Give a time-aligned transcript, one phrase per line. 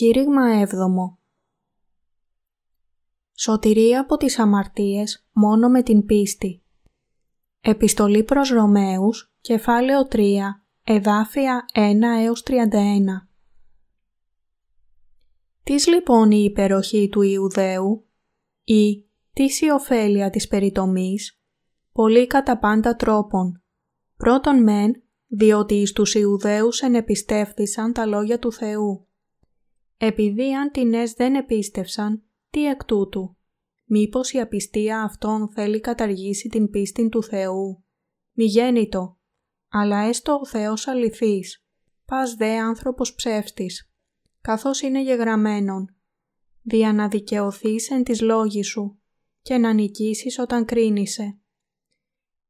[0.00, 0.70] Κήρυγμα 7
[3.34, 6.62] Σωτηρία από τις αμαρτίες μόνο με την πίστη.
[7.60, 11.78] Επιστολή προς Ρωμαίους, κεφάλαιο 3, εδάφια 1
[12.22, 12.54] έως 31
[15.62, 18.06] Τις λοιπόν η υπεροχή του Ιουδαίου
[18.64, 21.40] ή τι η ωφέλεια της περιτομής,
[21.92, 23.62] πολύ κατά πάντα τρόπον.
[24.16, 29.04] Πρώτον μεν, διότι εις τους Ιουδαίους ενεπιστεύθησαν τα λόγια του Θεού
[30.02, 33.36] επειδή αν τινές δεν επίστευσαν, τι εκ τούτου;
[33.84, 37.84] Μήπως η απιστία αυτών θέλει καταργήσει την πίστη του Θεού.
[38.32, 39.18] Μη γέννητο,
[39.68, 41.64] αλλά έστω ο Θεός αληθής,
[42.04, 43.92] πας δε άνθρωπος ψεύτης,
[44.40, 45.96] καθώς είναι γεγραμμένον,
[46.62, 49.00] δια να δικαιωθείς εν της λόγης σου
[49.42, 51.38] και να νικήσεις όταν κρίνησε.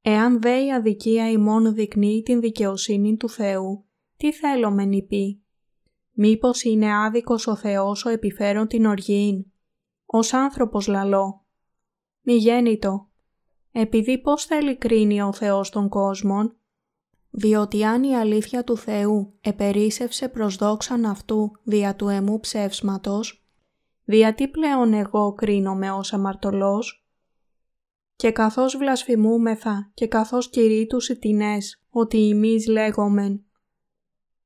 [0.00, 3.84] Εάν δε η αδικία ημών δεικνύει την δικαιοσύνη του Θεού,
[4.16, 5.39] τι θέλω με νηπεί.
[6.22, 9.44] Μήπως είναι άδικος ο Θεός ο επιφέρον την οργήν.
[10.06, 11.46] Ως άνθρωπος λαλό.
[12.20, 13.08] Μη γέννητο.
[13.72, 16.56] Επειδή πώς θέλει κρίνει ο Θεός των κόσμων.
[17.30, 23.44] Διότι αν η αλήθεια του Θεού επερίσευσε προς δόξαν αυτού δια του εμού ψεύσματος,
[24.04, 27.06] δια τι πλέον εγώ κρίνομαι ως αμαρτωλός;
[28.16, 33.44] Και καθώς βλασφημούμεθα και καθώς κηρύττους οι τινές ότι εμείς λέγομεν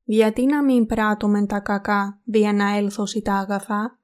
[0.07, 3.99] γιατί να μην πράττωμεν τα κακά δια να έλθωση τα αγαθά,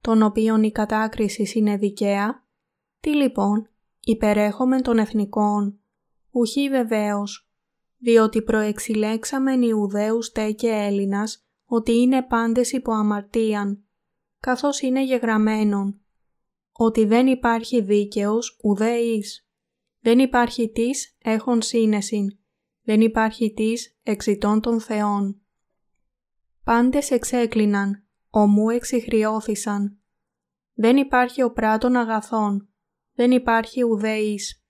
[0.00, 2.46] των οποίων η κατάκριση είναι δικαία,
[3.00, 3.68] τι λοιπόν
[4.00, 5.80] υπερέχομεν των εθνικών,
[6.30, 7.50] ουχή βεβαίως,
[7.98, 13.84] διότι προεξιλέξαμεν Ιουδαίους τε και Έλληνας ότι είναι πάντες υπό αμαρτίαν,
[14.40, 16.00] καθώς είναι γεγραμμένον,
[16.72, 19.48] ότι δεν υπάρχει δίκαιος ουδέ εις,
[20.00, 22.37] δεν υπάρχει της έχων σύνεσιν,
[22.88, 25.40] δεν υπάρχει της εξητών των θεών.
[26.64, 29.98] Πάντες εξέκλειναν, ομού εξηχριώθησαν.
[30.74, 32.68] Δεν υπάρχει ο πράτων αγαθών,
[33.14, 34.64] δεν υπάρχει ουδέης.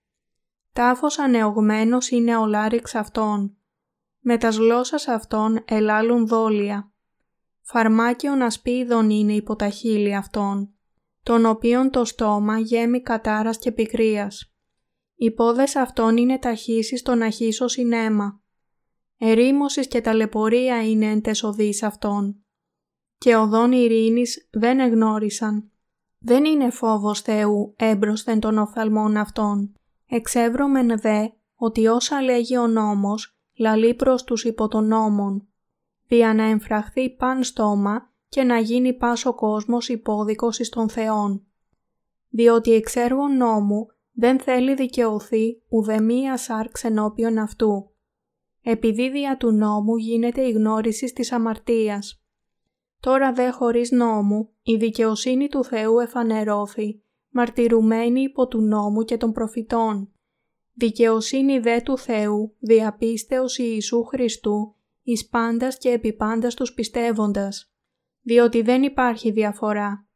[0.72, 3.56] Τάφος ανεωγμένος είναι ο λάριξ αυτών.
[4.18, 6.92] Με τας γλώσσας αυτών ελάλουν δόλια.
[7.60, 10.74] Φαρμάκιον ασπίδων είναι υπό τα χείλη αυτών,
[11.22, 14.52] των οποίων το στόμα γέμει κατάρας και πικρίας.
[15.20, 18.40] Οι πόδες αυτών είναι ταχύσεις των αχύσω συνέμα.
[19.18, 22.44] Ερήμωσης και ταλαιπωρία είναι εν τεσοδείς αυτών.
[23.18, 25.70] Και οδόν ειρήνης δεν εγνώρισαν.
[26.18, 29.72] Δεν είναι φόβος Θεού έμπροσθεν των οφθαλμών αυτών.
[30.06, 35.48] Εξεύρωμεν δε ότι όσα λέγει ο νόμος λαλεί προς τους υπό τον νόμον.
[36.06, 41.46] Δια να εμφραχθεί παν στόμα και να γίνει πας ο κόσμος υπόδικος εις των Θεών.
[42.28, 43.86] Διότι εξέργων νόμου
[44.20, 47.90] δεν θέλει δικαιωθεί ουδεμία σάρξ ενώπιον αυτού.
[48.62, 52.22] Επειδή δια του νόμου γίνεται η γνώριση της αμαρτίας.
[53.00, 59.32] Τώρα δε χωρίς νόμου η δικαιοσύνη του Θεού εφανερώθη, μαρτυρουμένη υπό του νόμου και των
[59.32, 60.12] προφητών.
[60.74, 67.72] Δικαιοσύνη δε του Θεού, διαπίστεως Ιησού Χριστού, εις πάντας και επί πάντας τους πιστεύοντας.
[68.22, 70.06] Διότι δεν υπάρχει διαφορά.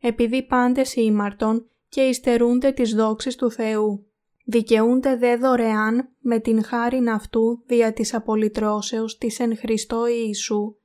[0.00, 4.06] Επειδή πάντες ήμαρτον και υστερούνται τις δόξεις του Θεού.
[4.44, 10.76] Δικαιούνται δε δωρεάν με την χάριν αυτού δια της απολυτρώσεως της εν Χριστώ Ιησού,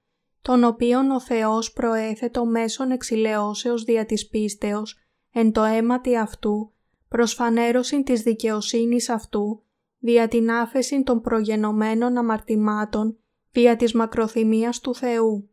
[0.41, 4.97] τον οποίον ο Θεός προέθετο μέσον εξηλαιώσεως δια της πίστεως,
[5.31, 6.73] εν το αίματι αυτού,
[7.07, 9.63] προσφανέρωσιν της δικαιοσύνης αυτού,
[9.99, 13.17] δια την άφεση των προγενωμένων αμαρτημάτων,
[13.51, 15.49] δια της μακροθυμίας του Θεού.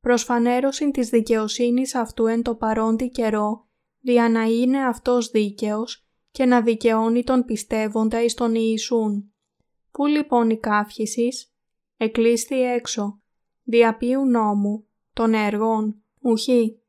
[0.00, 3.65] Προσφανέρωσιν της δικαιοσύνης αυτού εν το παρόντι καιρό,
[4.06, 9.32] δια να είναι αυτός δίκαιος, και να δικαιώνει τον πιστεύοντα εις τον Ιησούν.
[9.90, 11.54] Πού λοιπόν η καύχησης,
[11.96, 13.20] εκλείστη έξω,
[13.62, 16.80] δια ποιου νόμου, των έργων, ουχή,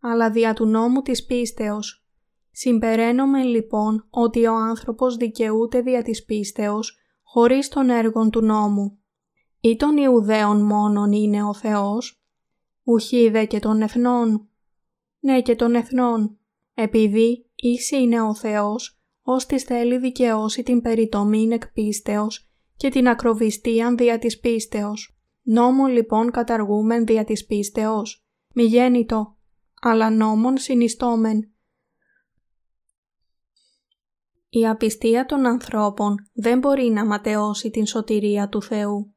[0.00, 2.04] αλλά δια του νόμου της πίστεως.
[2.50, 8.98] Συμπεραίνομαι λοιπόν ότι ο άνθρωπος δικαιούται δια της πίστεως, χωρίς των έργων του νόμου.
[9.60, 12.22] Ή των Ιουδαίων μόνον είναι ο Θεός,
[12.82, 14.48] ουχή δε και των εθνών.
[15.20, 16.39] Ναι και των εθνών,
[16.74, 23.96] επειδή ίση είναι ο Θεός, ώστις θέλει δικαιώσει την περιτομήν εκ πίστεως και την ακροβιστίαν
[23.96, 25.18] δια της πίστεως.
[25.42, 28.24] Νόμο λοιπόν καταργούμεν δια της πίστεως,
[28.54, 29.36] μη γέννητο,
[29.80, 31.52] αλλά νόμον συνιστόμεν.
[34.48, 39.14] Η απιστία των ανθρώπων δεν μπορεί να ματαιώσει την σωτηρία του Θεού.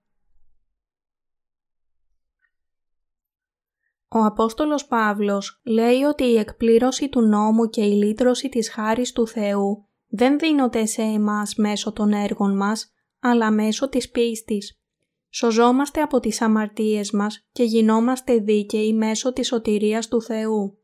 [4.15, 9.27] Ο Απόστολος Παύλος λέει ότι η εκπλήρωση του νόμου και η λύτρωση της χάρης του
[9.27, 14.81] Θεού δεν δίνονται σε εμάς μέσω των έργων μας, αλλά μέσω της πίστης.
[15.29, 20.77] σωζόμαστε από τις αμαρτίες μας και γινόμαστε δίκαιοι μέσω της σωτηρίας του Θεού.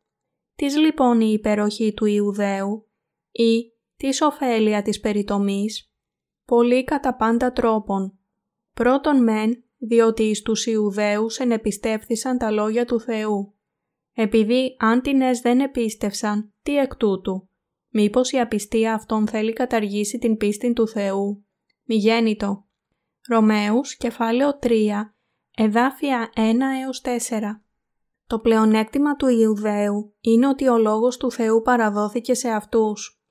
[0.55, 2.87] Τις λοιπόν η υπεροχή του Ιουδαίου
[3.31, 5.93] ή της ωφέλεια της περιτομής,
[6.45, 8.19] πολύ κατά πάντα τρόπον.
[8.73, 13.53] Πρώτον μεν, διότι εις τους Ιουδαίους ενεπιστεύθησαν τα λόγια του Θεού.
[14.13, 17.49] Επειδή άντινες δεν επίστευσαν, τι εκ τούτου;
[17.89, 21.45] Μήπως η απιστία αυτών θέλει καταργήσει την πίστη του Θεού;
[21.83, 22.65] Μη γέννητο.
[23.29, 25.15] Ρωμαίους, κεφάλαιο 3,
[25.57, 26.41] εδάφια 1
[26.83, 27.63] έως 4.
[28.27, 33.21] Το πλεονέκτημα του Ιουδαίου είναι ότι ο Λόγος του Θεού παραδόθηκε σε αυτούς.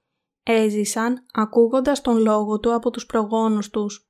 [0.43, 4.08] Έζησαν ακούγοντας τον Λόγο Του από τους προγόνους τους.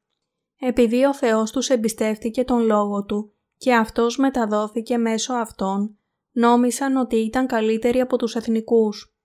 [0.60, 5.98] Επειδή ο Θεός τους εμπιστεύτηκε τον Λόγο Του και Αυτός μεταδόθηκε μέσω Αυτών,
[6.32, 9.16] νόμισαν ότι ήταν καλύτεροι από τους εθνικούς.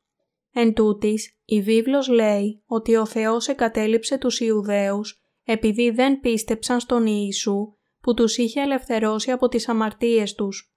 [0.53, 7.05] Εν τούτης, η βίβλος λέει ότι ο Θεός εκατέλειψε τους Ιουδαίους επειδή δεν πίστεψαν στον
[7.05, 10.73] Ιησού που τους είχε ελευθερώσει από τις αμαρτίες τους.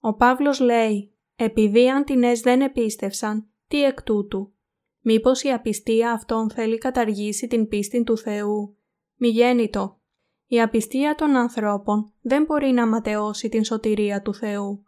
[0.00, 4.52] Ο Παύλος λέει «Επειδή αντινές δεν επίστευσαν, τι εκ τούτου»
[5.00, 8.77] Μήπως η απιστία αυτών θέλει καταργήσει την πίστη του Θεού.
[9.20, 10.00] Μη γέννητο.
[10.46, 14.84] Η απιστία των ανθρώπων δεν μπορεί να ματαιώσει την σωτηρία του Θεού.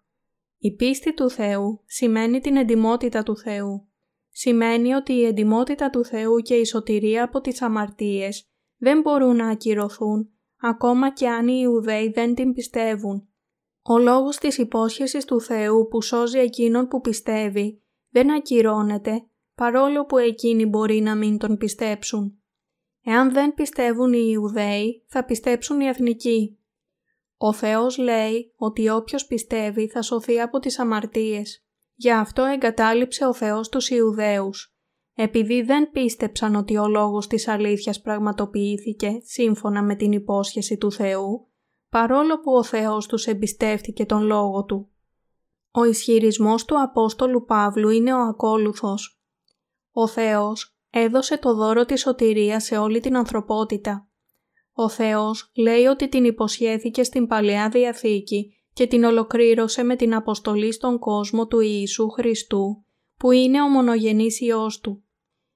[0.59, 3.89] Η πίστη του Θεού σημαίνει την εντιμότητα του Θεού.
[4.31, 9.49] Σημαίνει ότι η εντιμότητα του Θεού και η σωτηρία από τις αμαρτίες δεν μπορούν να
[9.49, 10.31] ακυρωθούν,
[10.61, 13.29] ακόμα και αν οι Ιουδαίοι δεν την πιστεύουν.
[13.83, 20.19] Ο λόγος της υπόσχεσης του Θεού που σώζει εκείνον που πιστεύει δεν ακυρώνεται, παρόλο που
[20.19, 22.40] εκείνοι μπορεί να μην τον πιστέψουν.
[23.05, 26.59] Εάν δεν πιστεύουν οι Ιουδαίοι, θα πιστέψουν οι εθνικοί.
[27.37, 31.65] Ο Θεός λέει ότι όποιος πιστεύει θα σωθεί από τις αμαρτίες.
[31.95, 34.75] Γι' αυτό εγκατάλειψε ο Θεός τους Ιουδαίους
[35.23, 41.49] επειδή δεν πίστεψαν ότι ο λόγος της αλήθειας πραγματοποιήθηκε σύμφωνα με την υπόσχεση του Θεού,
[41.89, 44.89] παρόλο που ο Θεός τους εμπιστεύτηκε τον λόγο Του.
[45.71, 49.21] Ο ισχυρισμός του Απόστολου Παύλου είναι ο ακόλουθος.
[49.93, 54.09] Ο Θεός έδωσε το δώρο της σωτηρίας σε όλη την ανθρωπότητα.
[54.73, 60.73] Ο Θεός λέει ότι την υποσχέθηκε στην Παλαιά Διαθήκη και την ολοκλήρωσε με την αποστολή
[60.73, 62.85] στον κόσμο του Ιησού Χριστού,
[63.17, 65.05] που είναι ο μονογενής Υιός Του.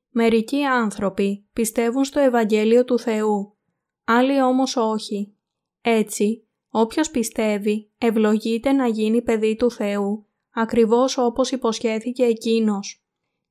[0.09, 3.57] Μερικοί άνθρωποι πιστεύουν στο Ευαγγέλιο του Θεού,
[4.05, 5.35] άλλοι όμως όχι.
[5.81, 13.04] Έτσι, όποιος πιστεύει ευλογείται να γίνει παιδί του Θεού, ακριβώς όπως υποσχέθηκε Εκείνος.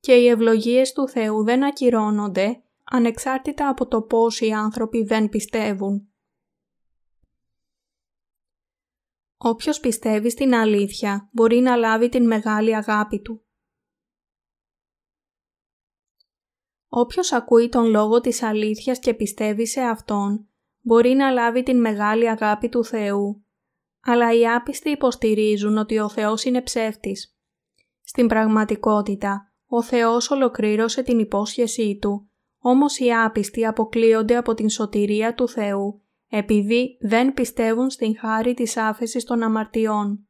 [0.04, 6.08] Και οι ευλογίες του Θεού δεν ακυρώνονται, ανεξάρτητα από το πώς οι άνθρωποι δεν πιστεύουν.
[9.36, 13.44] Όποιος πιστεύει στην αλήθεια μπορεί να λάβει την μεγάλη αγάπη του.
[16.88, 20.48] Όποιος ακούει τον λόγο της αλήθειας και πιστεύει σε Αυτόν,
[20.80, 23.46] μπορεί να λάβει την μεγάλη αγάπη του Θεού.
[24.00, 27.36] Αλλά οι άπιστοι υποστηρίζουν ότι ο Θεός είναι ψεύτης.
[28.02, 35.34] Στην πραγματικότητα, ο Θεός ολοκλήρωσε την υπόσχεσή Του, όμως οι άπιστοι αποκλείονται από την σωτηρία
[35.34, 40.28] του Θεού, επειδή δεν πιστεύουν στην χάρη της άφεσης των αμαρτιών.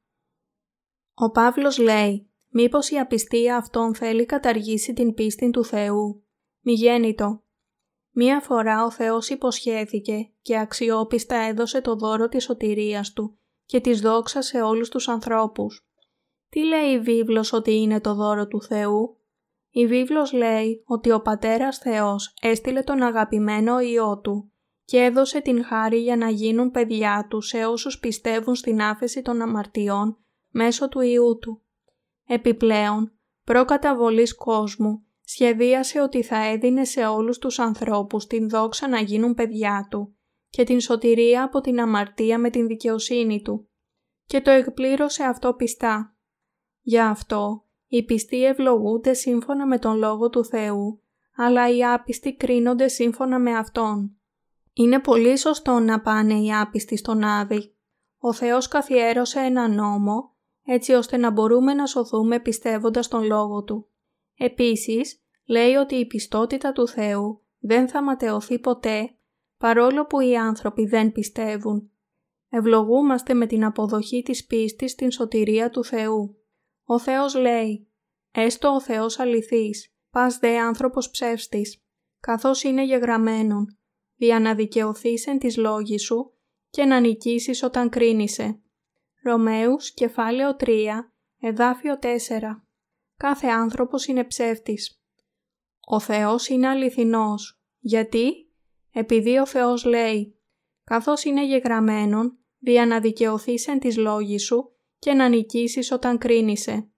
[1.14, 6.24] Ο Παύλος λέει, μήπως η απιστία αυτών θέλει καταργήσει την πίστη του Θεού.
[6.60, 7.42] Μη γέννητο.
[8.10, 14.00] Μία φορά ο Θεός υποσχέθηκε και αξιόπιστα έδωσε το δώρο της σωτηρίας Του και της
[14.00, 15.86] δόξας σε όλους τους ανθρώπους.
[16.48, 19.18] Τι λέει η βίβλος ότι είναι το δώρο του Θεού;
[19.76, 24.52] Η βίβλος λέει ότι ο Πατέρας Θεός έστειλε τον αγαπημένο Υιό Του
[24.84, 29.40] και έδωσε την χάρη για να γίνουν παιδιά Τους σε όσους πιστεύουν στην άφεση των
[29.40, 31.62] αμαρτιών μέσω του Υιού Του.
[32.26, 33.12] Επιπλέον,
[33.44, 39.86] προκαταβολής κόσμου σχεδίασε ότι θα έδινε σε όλους τους ανθρώπους την δόξα να γίνουν παιδιά
[39.90, 40.16] του
[40.48, 43.68] και την σωτηρία από την αμαρτία με την δικαιοσύνη του
[44.24, 46.16] και το εκπλήρωσε αυτό πιστά.
[46.80, 47.63] Γι' αυτό
[47.96, 51.00] οι πιστοί ευλογούνται σύμφωνα με τον Λόγο του Θεού,
[51.36, 54.16] αλλά οι άπιστοι κρίνονται σύμφωνα με Αυτόν.
[54.72, 57.74] Είναι πολύ σωστό να πάνε οι άπιστοι στον Άδη.
[58.18, 60.34] Ο Θεός καθιέρωσε ένα νόμο
[60.64, 63.86] έτσι ώστε να μπορούμε να σωθούμε πιστεύοντας τον Λόγο Του.
[64.36, 69.14] Επίσης, λέει ότι η πιστότητα του Θεού δεν θα ματαιωθεί ποτέ,
[69.58, 71.90] παρόλο που οι άνθρωποι δεν πιστεύουν.
[72.48, 76.36] Ευλογούμαστε με την αποδοχή της πίστης στην σωτηρία του Θεού.
[76.84, 77.88] Ο Θεός λέει
[78.30, 81.84] «Έστω ο Θεός αληθής, πας δε άνθρωπος ψεύστης,
[82.20, 83.78] καθώς είναι γεγραμμένον,
[84.16, 86.32] δια να δικαιωθείς εν της λόγης σου
[86.70, 88.58] και να νικήσεις όταν κρίνησε».
[89.22, 92.64] Ρωμαίους, κεφάλαιο 3, εδάφιο 4
[93.16, 95.02] κάθε άνθρωπος είναι ψεύτης.
[95.86, 97.62] Ο Θεός είναι αληθινός.
[97.78, 98.48] Γιατί;
[98.90, 100.38] Επειδή ο Θεός λέει
[100.84, 104.73] καθώς είναι γεγραμμένον, δια να δικαιωθείς εν της λόγης σου
[105.04, 106.88] και να νικήσεις όταν κρίνησε.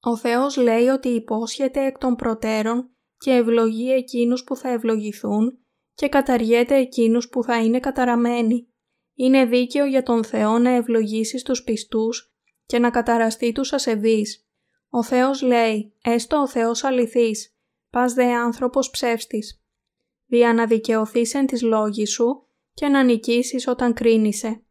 [0.00, 5.58] Ο Θεός λέει ότι υπόσχεται εκ των προτέρων και ευλογεί εκείνους που θα ευλογηθούν
[5.94, 8.68] και καταργέται εκείνους που θα είναι καταραμένοι.
[9.14, 12.34] Είναι δίκαιο για τον Θεό να ευλογήσει τους πιστούς
[12.66, 14.48] και να καταραστεί τους ασεβείς.
[14.88, 17.56] Ο Θεός λέει, έστω ο Θεός αληθής,
[17.90, 19.64] πας δε άνθρωπος ψεύστης.
[20.26, 24.64] Δια να δικαιωθείς εν της λόγης σου και να νικήσεις όταν κρίνησε.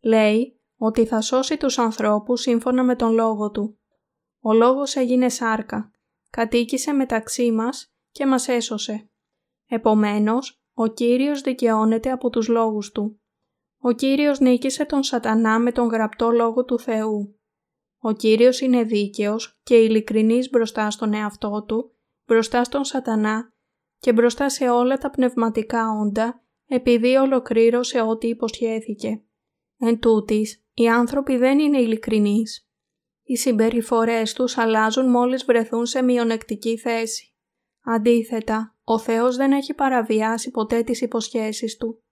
[0.00, 3.78] Λέει ότι θα σώσει τους ανθρώπους σύμφωνα με τον λόγο του.
[4.40, 5.90] Ο λόγος έγινε σάρκα,
[6.30, 9.10] κατοίκησε μεταξύ μας και μας έσωσε.
[9.66, 13.20] Επομένως, ο Κύριος δικαιώνεται από τους λόγους του.
[13.80, 17.40] Ο Κύριος νίκησε τον σατανά με τον γραπτό λόγο του Θεού.
[17.98, 21.94] Ο Κύριος είναι δίκαιος και ειλικρινής μπροστά στον εαυτό του,
[22.26, 23.52] μπροστά στον σατανά
[23.98, 29.22] και μπροστά σε όλα τα πνευματικά όντα, επειδή ολοκλήρωσε ό,τι υποσχέθηκε.
[29.78, 32.66] Εν τούτης, οι άνθρωποι δεν είναι ειλικρινείς.
[33.22, 37.34] Οι συμπεριφορές τους αλλάζουν μόλις βρεθούν σε μειονεκτική θέση.
[37.84, 42.02] Αντίθετα, ο Θεός δεν έχει παραβιάσει ποτέ τις υποσχέσεις Του.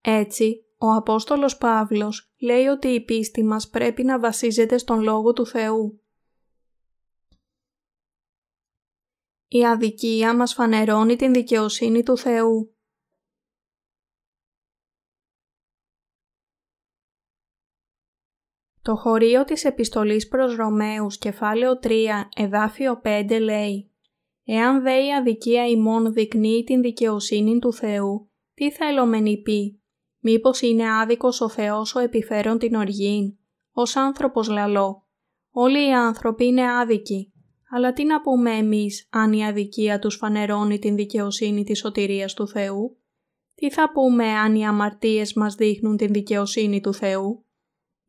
[0.00, 5.46] Έτσι, ο Απόστολος Παύλος λέει ότι η πίστη μας πρέπει να βασίζεται στον Λόγο του
[5.46, 5.98] Θεού.
[9.48, 12.73] Η αδικία μας φανερώνει την δικαιοσύνη του Θεού.
[18.84, 21.88] Το χωρίο της επιστολής προς Ρωμαίους κεφάλαιο 3
[22.36, 23.90] εδάφιο 5 λέει
[24.44, 29.82] «Εάν δε η αδικία ημών δεικνύει την δικαιοσύνη του Θεού, τι θα ελομενεί πει,
[30.18, 33.36] μήπως είναι άδικος ο Θεός ο επιφέρον την οργήν,
[33.72, 35.06] ως άνθρωπος λαλό.
[35.50, 37.32] Όλοι οι άνθρωποι είναι άδικοι,
[37.70, 42.48] αλλά τι να πούμε εμείς αν η αδικία τους φανερώνει την δικαιοσύνη της σωτηρίας του
[42.48, 42.96] Θεού;
[43.54, 47.43] Τι θα πούμε αν οι αμαρτίες μας δείχνουν την δικαιοσύνη του Θεού;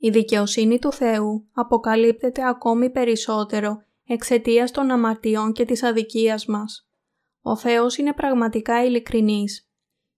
[0.06, 6.90] Η δικαιοσύνη του Θεού αποκαλύπτεται ακόμη περισσότερο εξαιτίας των αμαρτιών και της αδικίας μας.
[7.42, 9.70] Ο Θεός είναι πραγματικά ειλικρινής.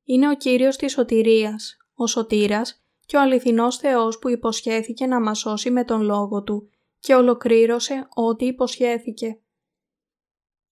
[0.04, 5.40] Είναι ο Κύριος της σωτηρίας, ο Σωτήρας και ο αληθινός Θεός που υποσχέθηκε να μας
[5.40, 9.40] σώσει με τον Λόγο Του και ολοκλήρωσε ό,τι υποσχέθηκε.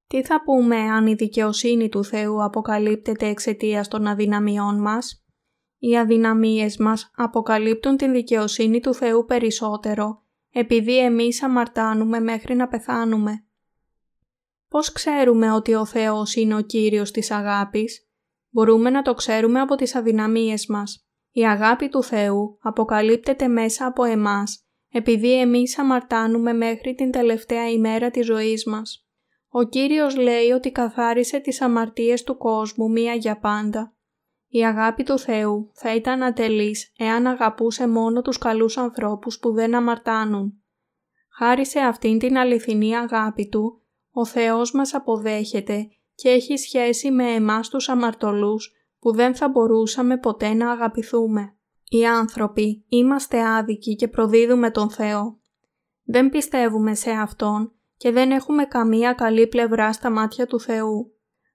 [0.07, 5.24] Τι θα πούμε αν η δικαιοσύνη του Θεού αποκαλύπτεται εξαιτίας των αδυναμιών μας;
[5.87, 13.45] Οι αδυναμίες μας αποκαλύπτουν την δικαιοσύνη του Θεού περισσότερο, επειδή εμείς αμαρτάνουμε μέχρι να πεθάνουμε.
[14.69, 18.09] Πώς ξέρουμε ότι ο Θεός είναι ο Κύριος της αγάπης;
[18.51, 21.07] Μπορούμε να το ξέρουμε από τις αδυναμίες μας.
[21.31, 28.11] Η αγάπη του Θεού αποκαλύπτεται μέσα από εμάς, επειδή εμείς αμαρτάνουμε μέχρι την τελευταία ημέρα
[28.11, 29.07] της ζωής μας.
[29.49, 33.94] Ο Κύριος λέει ότι καθάρισε τις αμαρτίες του κόσμου μία για πάντα
[34.57, 39.75] η αγάπη του Θεού θα ήταν ατελής εάν αγαπούσε μόνο τους καλούς ανθρώπους που δεν
[39.75, 40.63] αμαρτάνουν.
[41.29, 47.31] Χάρη σε αυτήν την αληθινή αγάπη Του, ο Θεός μας αποδέχεται και έχει σχέση με
[47.31, 51.57] εμάς τους αμαρτωλούς που δεν θα μπορούσαμε ποτέ να αγαπηθούμε.
[51.89, 55.39] Οι άνθρωποι είμαστε άδικοι και προδίδουμε τον Θεό.
[56.05, 61.14] Δεν πιστεύουμε σε Αυτόν και δεν έχουμε καμία καλή πλευρά στα μάτια του Θεού.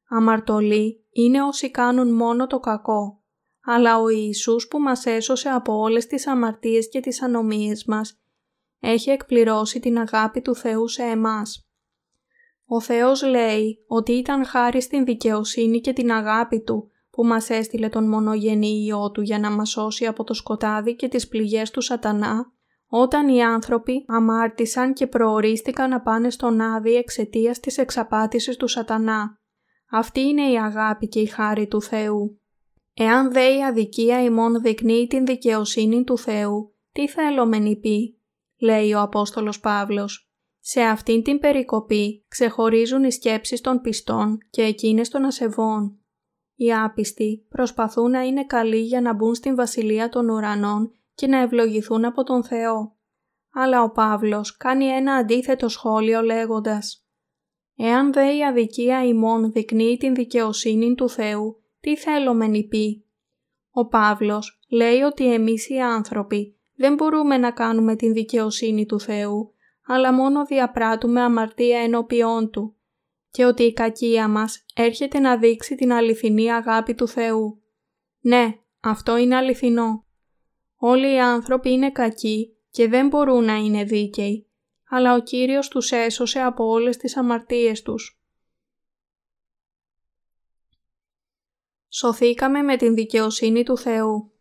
[0.10, 3.24] Αμαρτωλοί είναι όσοι κάνουν μόνο το κακό,
[3.64, 8.22] αλλά ο Ιησούς που μας έσωσε από όλες τις αμαρτίες και τις ανομίες μας,
[8.80, 11.70] έχει εκπληρώσει την αγάπη του Θεού σε εμάς.
[12.66, 17.90] Ο Θεός λέει ότι ήταν χάρη στην δικαιοσύνη και την αγάπη Του που μας έστειλε
[17.90, 21.82] τον μονογενή Υιό Του για να μας σώσει από το σκοτάδι και τις πληγές του
[21.82, 22.54] σατανά,
[22.88, 29.39] όταν οι άνθρωποι αμάρτησαν και προορίστηκαν να πάνε στον Άδη εξαιτίας της εξαπάτησης του σατανά.
[29.92, 32.42] Αυτή είναι η αγάπη και η χάρη του Θεού.
[32.94, 38.20] Εάν δε η αδικία ημών δεικνύει την δικαιοσύνη του Θεού, τι θέλομεν πει,
[38.60, 40.30] λέει ο Απόστολος Παύλος.
[40.60, 46.00] Σε αυτήν την περικοπή ξεχωρίζουν οι σκέψεις των πιστών και εκείνες των ασεβών.
[46.56, 51.38] Οι άπιστοι προσπαθούν να είναι καλοί για να μπουν στην βασιλεία των ουρανών και να
[51.38, 52.96] ευλογηθούν από τον Θεό.
[53.54, 57.09] Αλλά ο Παύλος κάνει ένα αντίθετο σχόλιο λέγοντας
[57.82, 63.06] Εάν δε η αδικία ημών δεικνύει την δικαιοσύνη του Θεού, τι θέλω μεν πει.
[63.72, 69.54] Ο Παύλος λέει ότι εμείς οι άνθρωποι δεν μπορούμε να κάνουμε την δικαιοσύνη του Θεού,
[69.86, 72.76] αλλά μόνο διαπράττουμε αμαρτία ενώπιόν Του
[73.32, 77.62] και ότι η κακία μας έρχεται να δείξει την αληθινή αγάπη του Θεού.
[78.20, 80.06] Ναι, αυτό είναι αληθινό.
[80.76, 84.49] Όλοι οι άνθρωποι είναι κακοί και δεν μπορούν να είναι δίκαιοι
[84.90, 88.22] αλλά ο Κύριος τους έσωσε από όλες τις αμαρτίες τους.
[91.90, 94.34] Σωθήκαμε με την δικαιοσύνη του Θεού.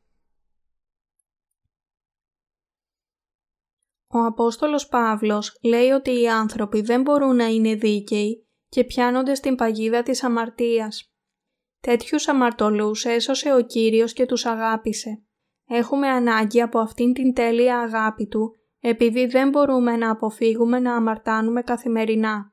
[4.07, 9.55] Ο Απόστολος Παύλος λέει ότι οι άνθρωποι δεν μπορούν να είναι δίκαιοι και πιάνονται στην
[9.55, 11.13] παγίδα της αμαρτίας.
[11.81, 15.23] Τέτοιους αμαρτωλούς έσωσε ο Κύριος και τους αγάπησε.
[15.67, 21.63] Έχουμε ανάγκη από αυτήν την τέλεια αγάπη Του, επειδή δεν μπορούμε να αποφύγουμε να αμαρτάνουμε
[21.63, 22.53] καθημερινά.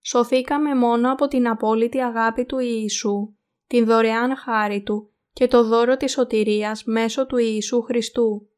[0.00, 3.34] Σωθήκαμε μόνο από την απόλυτη αγάπη του Ιησού,
[3.66, 8.48] την δωρεάν χάρη Του και το δώρο της σωτηρίας μέσω του Ιησού Χριστού.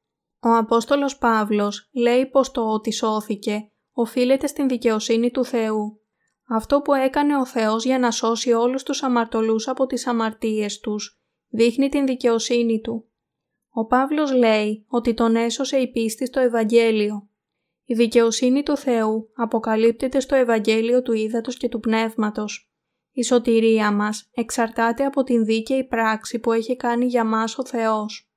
[0.40, 5.98] Ο Απόστολος Παύλος λέει πως το ότι σώθηκε οφείλεται στην δικαιοσύνη του Θεού.
[6.48, 11.20] Αυτό που έκανε ο Θεός για να σώσει όλους τους αμαρτωλούς από τις αμαρτίες τους
[11.48, 13.08] δείχνει την δικαιοσύνη Του.
[13.76, 17.28] Ο Παύλος λέει ότι τον έσωσε η πίστη στο Ευαγγέλιο.
[17.84, 22.72] Η δικαιοσύνη του Θεού αποκαλύπτεται στο Ευαγγέλιο του Ήδατος και του Πνεύματος.
[23.12, 28.32] Η σωτηρία μας εξαρτάται από την δίκαιη πράξη που έχει κάνει για μας ο Θεός.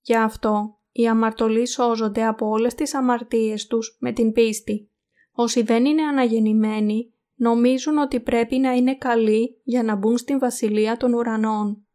[0.00, 4.90] Γι' αυτό οι αμαρτωλοί σώζονται από όλες τις αμαρτίες τους με την πίστη.
[5.32, 10.96] Όσοι δεν είναι αναγεννημένοι νομίζουν ότι πρέπει να είναι καλοί για να μπουν στην Βασιλεία
[10.96, 11.86] των Ουρανών.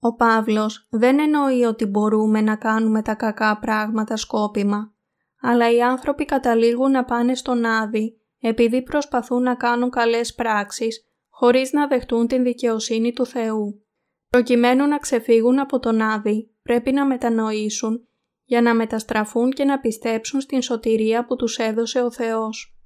[0.00, 4.94] Ο Παύλος δεν εννοεί ότι μπορούμε να κάνουμε τα κακά πράγματα σκόπιμα,
[5.40, 11.72] αλλά οι άνθρωποι καταλήγουν να πάνε στον Άδη επειδή προσπαθούν να κάνουν καλές πράξεις χωρίς
[11.72, 13.84] να δεχτούν την δικαιοσύνη του Θεού.
[14.30, 18.08] Προκειμένου να ξεφύγουν από τον Άδη πρέπει να μετανοήσουν
[18.44, 22.78] για να μεταστραφούν και να πιστέψουν στην σωτηρία που τους έδωσε ο Θεός.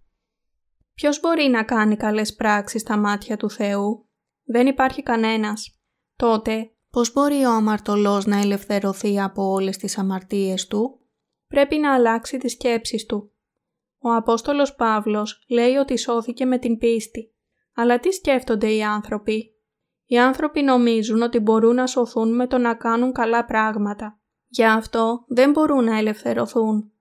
[0.94, 4.08] Ποιος μπορεί να κάνει καλές πράξεις στα μάτια του Θεού;
[4.44, 5.78] Δεν υπάρχει κανένας.
[6.16, 11.00] Τότε, πώς μπορεί ο αμαρτωλός να ελευθερωθεί από όλες τις αμαρτίες του;
[11.48, 13.32] Πρέπει να αλλάξει τις σκέψεις του.
[13.98, 17.34] Ο Απόστολος Παύλος λέει ότι σώθηκε με την πίστη.
[17.74, 19.54] Αλλά τι σκέφτονται οι άνθρωποι;
[20.04, 24.18] Οι άνθρωποι νομίζουν ότι μπορούν να σωθούν με το να κάνουν καλά πράγματα.
[24.48, 26.92] Γι' αυτό δεν μπορούν να ελευθερωθούν.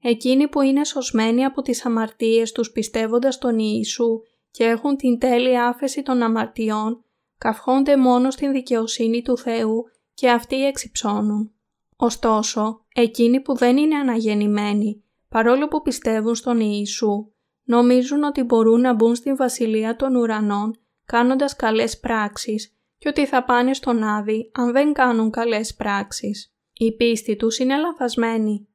[0.00, 5.66] Εκείνοι που είναι σωσμένοι από τις αμαρτίες τους πιστεύοντας τον Ιησού και έχουν την τέλεια
[5.66, 7.04] άφεση των αμαρτιών,
[7.38, 11.52] καυχόνται μόνο στην δικαιοσύνη του Θεού και αυτοί εξυψώνουν.
[11.96, 17.32] Ωστόσο, εκείνοι που δεν είναι αναγεννημένοι, παρόλο που πιστεύουν στον Ιησού,
[17.64, 23.44] νομίζουν ότι μπορούν να μπουν στην Βασιλεία των Ουρανών κάνοντας καλές πράξεις και ότι θα
[23.44, 26.54] πάνε στον Άδη αν δεν κάνουν καλές πράξεις.
[26.72, 28.68] Η πίστη τους είναι λαθασμένη.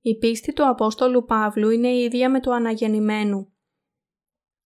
[0.00, 3.52] Η πίστη του Απόστολου Παύλου είναι ίδια με του αναγεννημένου.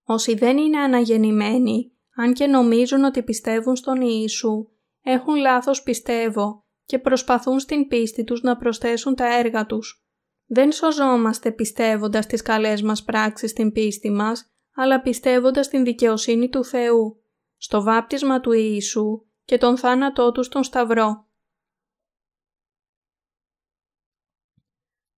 [0.05, 4.69] Όσοι δεν είναι αναγεννημένοι, αν και νομίζουν ότι πιστεύουν στον Ιησού,
[5.03, 10.05] έχουν λάθος πιστεύω και προσπαθούν στην πίστη τους να προσθέσουν τα έργα τους.
[10.47, 16.65] Δεν σωζόμαστε πιστεύοντας τις καλές μας πράξεις στην πίστη μας, αλλά πιστεύοντας την δικαιοσύνη του
[16.65, 17.23] Θεού,
[17.57, 21.29] στο βάπτισμα του Ιησού και τον θάνατό του στον Σταυρό.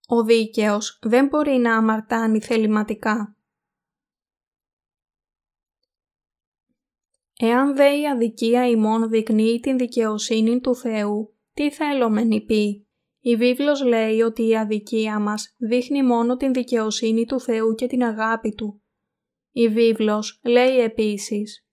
[0.06, 3.36] Ο δίκαιος δεν μπορεί να αμαρτάνει θεληματικά.
[7.44, 12.86] Εάν δε η αδικία ημών δεικνύει την δικαιοσύνη του Θεού, τι θέλομεν πει;
[13.20, 18.02] Η βίβλος λέει ότι η αδικία μας δείχνει μόνο την δικαιοσύνη του Θεού και την
[18.04, 18.82] αγάπη Του.
[19.50, 21.66] Η βίβλος λέει επίσης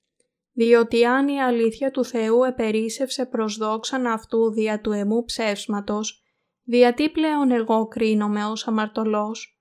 [0.51, 6.23] «Διότι αν η αλήθεια του Θεού επερίσευσε προς δόξαν αυτού δια του εμού ψεύσματος,
[6.63, 9.59] διατί πλέον εγώ κρίνομαι ως αμαρτωλός;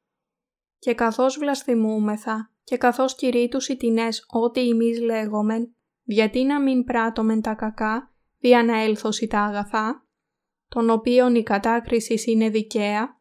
[0.78, 5.72] Και καθώς βλασθημούμεθα και καθώς κηρύττους οι τινές ό,τι εμείς λέγομεν,
[6.10, 10.06] γιατί να μην πράττομεν τα κακά, δια να έλθωσι τα αγαθά,
[10.68, 13.20] των οποίων η κατάκρισης είναι δικαία.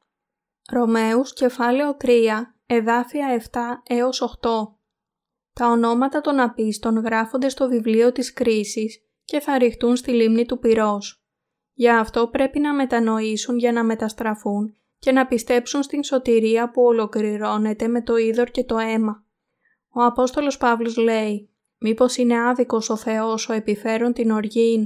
[0.72, 4.50] Ρωμαίους κεφάλαιο 3, εδάφια 7 έως 8.
[5.54, 10.60] Τα ονόματα των απίστων γράφονται στο βιβλίο της κρίσης και θα ρηχτούν στη λίμνη του
[10.60, 11.26] πυρός.
[11.74, 17.88] Γι' αυτό πρέπει να μετανοήσουν για να μεταστραφούν και να πιστέψουν στην σωτηρία που ολοκληρώνεται
[17.88, 19.26] με το είδωρ και το αίμα.
[19.90, 24.86] Ο Απόστολος Παύλος λέει «Μήπως είναι άδικος ο Θεός ο επιφέρον την οργήν,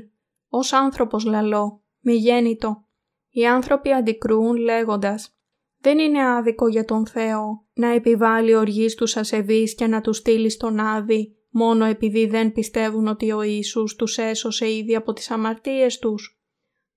[0.50, 2.86] ως άνθρωπος λαλό, μη γέννητο».
[3.30, 5.36] Οι άνθρωποι αντικρούν λέγοντας
[5.78, 10.50] «Δεν είναι άδικο για τον Θεό να επιβάλλει οργής στους ασεβείς και να τους στείλει
[10.50, 16.00] στον Άδη, μόνο επειδή δεν πιστεύουν ότι ο Ιησούς τους έσωσε ήδη από τις αμαρτίες
[16.00, 16.42] τους».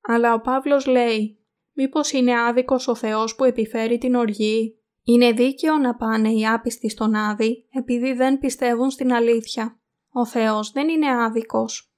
[0.00, 1.38] Αλλά ο Παύλος λέει
[1.72, 6.88] «Μήπως είναι άδικος ο Θεός που επιφέρει την οργή» Είναι δίκαιο να πάνε οι άπιστοι
[6.88, 9.80] στον Άδη επειδή δεν πιστεύουν στην αλήθεια.
[10.16, 11.92] Ο Θεός δεν είναι άδικος.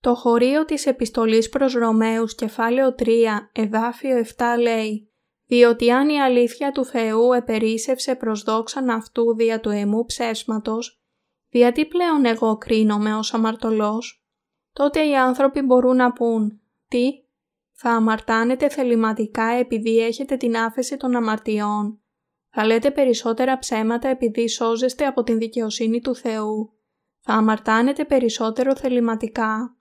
[0.00, 5.10] Το χωρίο της επιστολής προς Ρωμαίους κεφάλαιο 3 εδάφιο 7 λέει
[5.46, 11.00] «Διότι αν η αλήθεια του Θεού επερίσευσε προς δόξαν αυτού δια του εμού ψέσματος,
[11.48, 14.24] γιατί πλέον εγώ κρίνομαι ως αμαρτωλός»
[14.72, 17.10] τότε οι άνθρωποι μπορούν να πούν «Τι,
[17.72, 22.00] θα αμαρτάνετε θεληματικά επειδή έχετε την άφεση των αμαρτιών;
[22.50, 26.75] Θα λέτε περισσότερα ψέματα επειδή σώζεστε από την δικαιοσύνη του Θεού;
[27.28, 29.76] Θα αμαρτάνετε περισσότερο θεληματικά.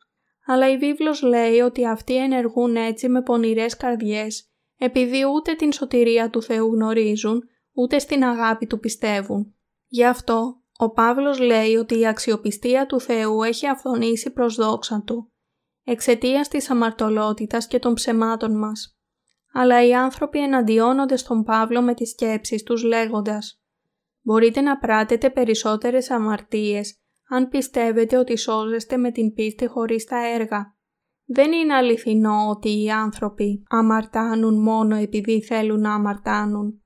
[0.46, 6.30] Αλλά η βίβλος λέει ότι αυτοί ενεργούν έτσι με πονηρές καρδιές επειδή ούτε την σωτηρία
[6.30, 9.56] του Θεού γνωρίζουν, ούτε στην αγάπη του πιστεύουν.
[9.88, 15.32] Γι' αυτό, ο Παύλος λέει ότι η αξιοπιστία του Θεού έχει αυθονήσει προς δόξα Του,
[15.84, 19.00] εξαιτίας της αμαρτωλότητας και των ψεμάτων μας.
[19.54, 23.62] Αλλά οι άνθρωποι εναντιώνονται στον Παύλο με τις σκέψεις τους λέγοντας
[24.22, 30.76] «Μπορείτε να πράτετε περισσότερες αμαρτίες αν πιστεύετε ότι σώζεστε με την πίστη χωρίς τα έργα.
[31.26, 36.82] Δεν είναι αληθινό ότι οι άνθρωποι αμαρτάνουν μόνο επειδή θέλουν να αμαρτάνουν.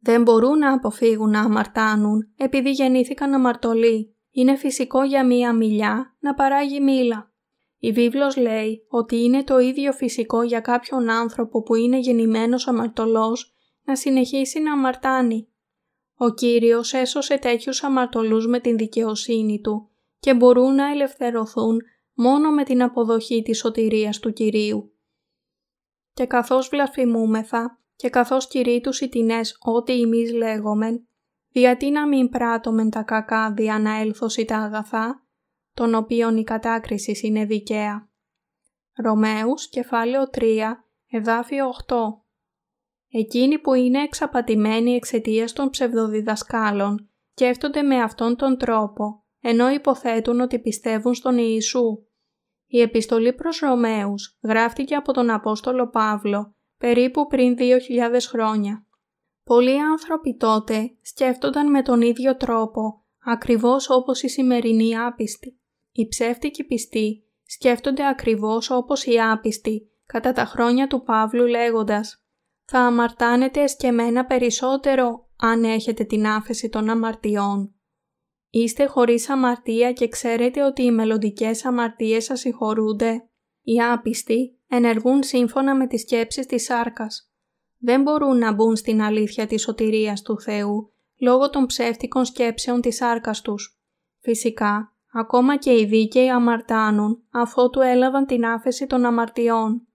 [0.00, 4.16] Δεν μπορούν να αποφύγουν να αμαρτάνουν επειδή γεννήθηκαν αμαρτωλοί.
[4.30, 7.32] Είναι φυσικό για μία μιλιά να παράγει μήλα.
[7.78, 13.54] Η βίβλος λέει ότι είναι το ίδιο φυσικό για κάποιον άνθρωπο που είναι γεννημένος αμαρτωλός
[13.84, 15.47] να συνεχίσει να αμαρτάνει.
[16.20, 21.80] Ο Κύριος έσωσε τέτοιους αμαρτωλούς με την δικαιοσύνη Του και μπορούν να ελευθερωθούν
[22.14, 24.92] μόνο με την αποδοχή της σωτηρίας του Κυρίου.
[26.12, 31.08] Και καθώς βλαφημούμεθα και καθώς κηρύττους οι τινές ό,τι εμείς λέγομεν,
[31.48, 35.26] γιατί να μην πράττωμεν τα κακά δια να έλθωση τα αγαθά,
[35.74, 38.08] των οποίων η κατάκριση είναι δικαία.
[38.96, 42.27] Ρωμαίους, κεφάλαιο 3, εδάφιο 8
[43.10, 50.58] Εκείνοι που είναι εξαπατημένοι εξαιτίας των ψευδοδιδασκάλων, σκέφτονται με αυτόν τον τρόπο, ενώ υποθέτουν ότι
[50.58, 52.02] πιστεύουν στον Ιησού.
[52.66, 57.72] Η επιστολή προς Ρωμαίους γράφτηκε από τον Απόστολο Παύλο περίπου πριν 2.000
[58.28, 58.86] χρόνια.
[59.44, 65.58] Πολλοί άνθρωποι τότε σκέφτονταν με τον ίδιο τρόπο, ακριβώς όπως οι σημερινοί άπιστοι.
[65.92, 72.22] Οι ψεύτικοι πιστοί σκέφτονται ακριβώς όπως οι άπιστοι κατά τα χρόνια του Παύλου λέγοντας
[72.70, 77.74] «Θα αμαρτάνετε εσκεμένα περισσότερο αν έχετε την άφεση των αμαρτιών».
[78.50, 83.28] Είστε χωρίς αμαρτία και ξέρετε ότι οι μελλοντικές αμαρτίες σας συγχωρούνται.
[83.62, 87.32] Οι άπιστοι ενεργούν σύμφωνα με τις σκέψεις της σάρκας.
[87.78, 92.96] Δεν μπορούν να μπουν στην αλήθεια της σωτηρίας του Θεού λόγω των ψεύτικων σκέψεων της
[92.96, 93.78] σάρκας τους.
[94.20, 99.86] Φυσικά, ακόμα και οι δίκαιοι αμαρτάνουν αφότου έλαβαν την άφεση των αμαρτιών.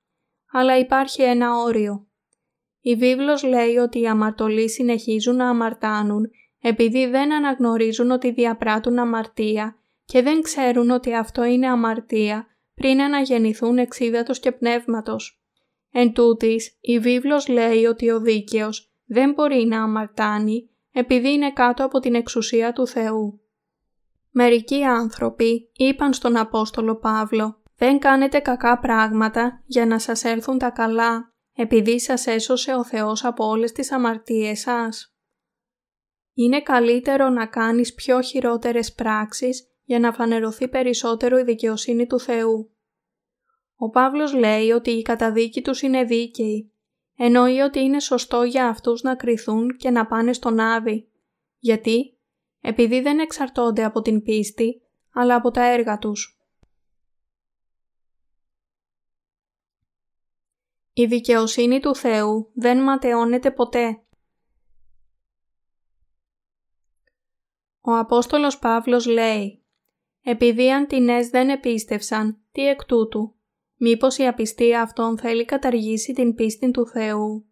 [0.52, 2.08] Αλλά υπάρχει ένα όριο.
[2.86, 6.30] Η βίβλος λέει ότι οι αμαρτωλοί συνεχίζουν να αμαρτάνουν
[6.62, 13.78] επειδή δεν αναγνωρίζουν ότι διαπράττουν αμαρτία και δεν ξέρουν ότι αυτό είναι αμαρτία πριν αναγεννηθούν
[13.78, 15.42] εξίδατος και πνεύματος.
[15.92, 21.86] Εν τούτης, η βίβλος λέει ότι ο δίκαιος δεν μπορεί να αμαρτάνει επειδή είναι κάτω
[21.86, 23.42] από την εξουσία του Θεού.
[24.32, 30.70] Μερικοί άνθρωποι είπαν στον Απόστολο Παύλο «Δεν κάνετε κακά πράγματα για να σας έρθουν τα
[30.70, 35.16] καλά, επειδή σας έσωσε ο Θεός από όλες τις αμαρτίες σας».
[36.34, 42.72] Είναι καλύτερο να κάνεις πιο χειρότερες πράξεις για να φανερωθεί περισσότερο η δικαιοσύνη του Θεού.
[43.76, 46.72] Ο Παύλος λέει ότι η καταδίκη τους είναι δίκαιη.
[47.18, 51.08] Εννοεί ότι είναι σωστό για αυτούς να κριθούν και να πάνε στον Άδη.
[51.60, 52.18] Γιατί;
[52.62, 54.82] Επειδή δεν εξαρτώνται από την πίστη,
[55.14, 56.33] αλλά από τα έργα τους.
[60.94, 64.02] Η δικαιοσύνη του Θεού δεν ματαιώνεται ποτέ.
[67.82, 69.64] Ο Απόστολος Παύλος λέει
[70.22, 73.36] «Επειδή αντινές δεν επίστευσαν, τι εκ τούτου,
[73.76, 77.46] μήπως η απιστία αυτών θέλει καταργήσει την πίστη του Θεού.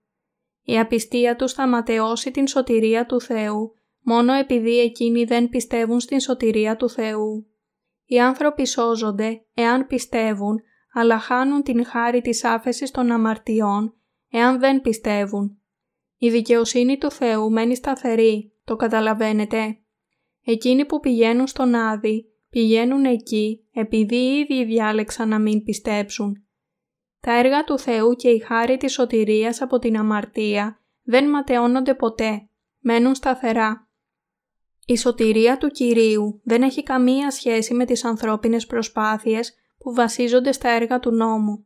[0.63, 6.19] Η απιστία τους θα ματαιώσει την σωτηρία του Θεού, μόνο επειδή εκείνοι δεν πιστεύουν στην
[6.19, 7.47] σωτηρία του Θεού.
[8.05, 10.61] Οι άνθρωποι σώζονται εάν πιστεύουν,
[10.93, 13.95] αλλά χάνουν την χάρη της άφεσης των αμαρτιών
[14.29, 15.61] εάν δεν πιστεύουν.
[16.17, 19.77] Η δικαιοσύνη του Θεού μένει σταθερή, το καταλαβαίνετε.
[20.43, 26.45] Εκείνοι που πηγαίνουν στον Άδη πηγαίνουν εκεί επειδή ήδη διάλεξαν να μην πιστέψουν.
[27.19, 32.47] Τα έργα του Θεού και η χάρη της σωτηρίας από την αμαρτία δεν ματαιώνονται ποτέ,
[32.79, 33.89] μένουν σταθερά.
[34.85, 40.69] Η σωτηρία του Κυρίου δεν έχει καμία σχέση με τις ανθρώπινες προσπάθειες που βασίζονται στα
[40.69, 41.65] έργα του νόμου.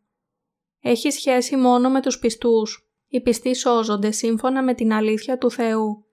[0.82, 2.90] Έχει σχέση μόνο με τους πιστούς.
[3.08, 6.06] Οι πιστοί σώζονται σύμφωνα με την αλήθεια του Θεού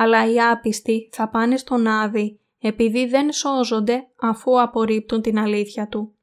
[0.00, 6.14] αλλά οι άπιστοι θα πάνε στον Άδη επειδή δεν σώζονται αφού απορρίπτουν την αλήθεια Του.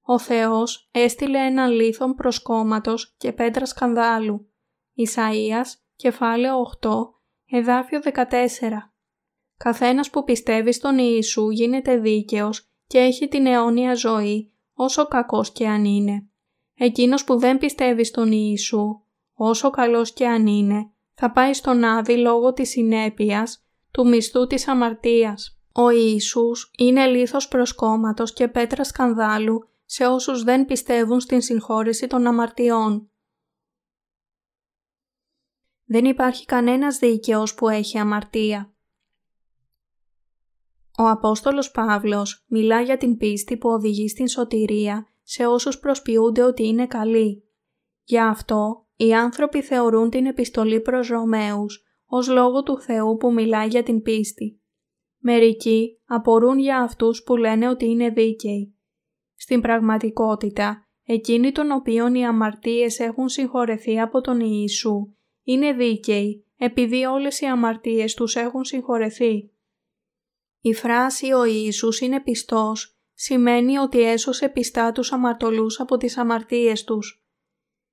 [0.00, 4.50] Ο Θεός έστειλε έναν λίθον προσκόμματος και πέτρας σκανδάλου.
[4.96, 6.90] Ισαΐας, κεφάλαιο 8,
[7.50, 8.92] εδάφιο 14.
[9.56, 15.68] Καθένας που πιστεύει στον Ιησού γίνεται δίκαιος και έχει την αιώνια ζωή, όσο κακός και
[15.68, 16.26] αν είναι.
[16.74, 19.00] Εκείνος που δεν πιστεύει στον Ιησού,
[19.34, 24.68] όσο καλός και αν είναι, θα πάει στον Άδη λόγω της συνέπειας του μισθού της
[24.68, 25.60] αμαρτίας.
[25.72, 32.26] Ο Ιησούς είναι λίθος προσκόμματος και πέτρας σκανδάλου σε όσους δεν πιστεύουν στην συγχώρεση των
[32.26, 33.10] αμαρτιών.
[35.84, 38.75] Δεν υπάρχει κανένας δίκαιος που έχει αμαρτία.
[40.98, 46.66] Ο Απόστολος Παύλος μιλά για την πίστη που οδηγεί στην σωτηρία σε όσους προσποιούνται ότι
[46.66, 47.44] είναι καλοί.
[48.02, 53.68] Γι' αυτό οι άνθρωποι θεωρούν την επιστολή προς Ρωμαίους ως λόγο του Θεού που μιλάει
[53.68, 54.60] για την πίστη.
[55.18, 58.76] Μερικοί απορούν για αυτούς που λένε ότι είναι δίκαιοι.
[59.34, 67.04] Στην πραγματικότητα, εκείνοι των οποίων οι αμαρτίες έχουν συγχωρεθεί από τον Ιησού είναι δίκαιοι επειδή
[67.04, 69.50] όλες οι αμαρτίες τους έχουν συγχωρεθεί.
[70.66, 76.84] Η φράση «Ο Ιησούς είναι πιστός» σημαίνει ότι έσωσε πιστά τους αμαρτωλούς από τις αμαρτίες
[76.84, 77.24] τους.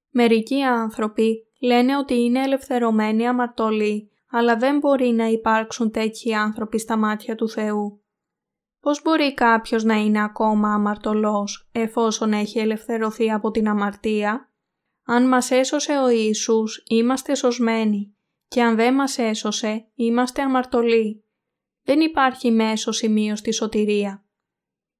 [0.10, 6.98] Μερικοί άνθρωποι λένε ότι είναι ελευθερωμένοι αμαρτωλοί, αλλά δεν μπορεί να υπάρξουν τέτοιοι άνθρωποι στα
[6.98, 8.04] μάτια του Θεού.
[8.80, 14.52] Πώς μπορεί κάποιος να είναι ακόμα αμαρτωλός εφόσον έχει ελευθερωθεί από την αμαρτία;
[15.06, 18.16] Αν μας έσωσε ο Ιησούς, είμαστε σωσμένοι
[18.48, 21.23] και αν δεν μας έσωσε, είμαστε αμαρτωλοί.
[21.84, 24.26] Δεν υπάρχει μέσος σημείος στη σωτηρία.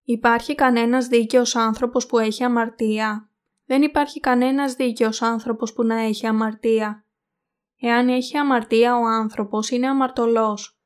[0.04, 3.30] Υπάρχει κανένας δίκαιος άνθρωπος που έχει αμαρτία.
[3.66, 7.06] Δεν υπάρχει κανένας δίκαιος άνθρωπος που να έχει αμαρτία.
[7.80, 10.78] Εάν έχει αμαρτία ο άνθρωπος είναι αμαρτωλός,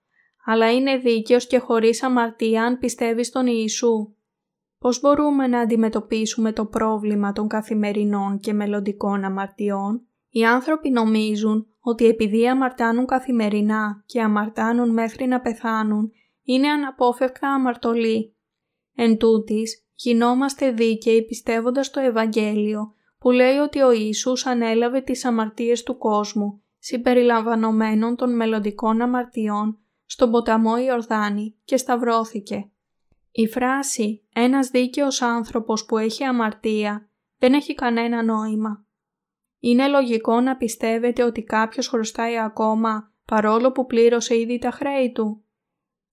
[0.45, 4.15] αλλά είναι δίκαιος και χωρίς αμαρτία αν πιστεύει στον Ιησού.
[4.79, 12.06] Πώς μπορούμε να αντιμετωπίσουμε το πρόβλημα των καθημερινών και μελλοντικών αμαρτιών; Οι άνθρωποι νομίζουν ότι
[12.06, 16.12] επειδή αμαρτάνουν καθημερινά και αμαρτάνουν μέχρι να πεθάνουν,
[16.43, 18.36] είναι αναπόφευκτα αμαρτωλοί.
[18.95, 25.84] Εν τούτης, γινόμαστε δίκαιοι πιστεύοντας το Ευαγγέλιο που λέει ότι ο Ιησούς ανέλαβε τις αμαρτίες
[25.84, 32.69] του κόσμου συμπεριλαμβανομένων των μελλοντικών αμαρτιών στον ποταμό Ιορδάνη και σταυρώθηκε.
[33.32, 38.87] Η φράση «ένας δίκαιος άνθρωπος που έχει αμαρτία» δεν έχει κανένα νόημα.
[39.67, 45.43] Είναι λογικό να πιστεύετε ότι κάποιος χρωστάει ακόμα παρόλο που πλήρωσε ήδη τα χρέη του.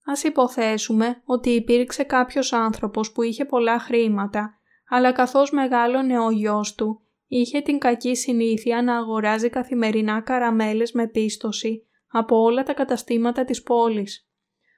[0.05, 6.75] Ας υποθέσουμε ότι υπήρξε κάποιος άνθρωπος που είχε πολλά χρήματα, αλλά καθώς μεγάλωνε ο γιος
[6.75, 13.45] του, είχε την κακή συνήθεια να αγοράζει καθημερινά καραμέλες με πίστοση από όλα τα καταστήματα
[13.45, 14.29] της πόλης.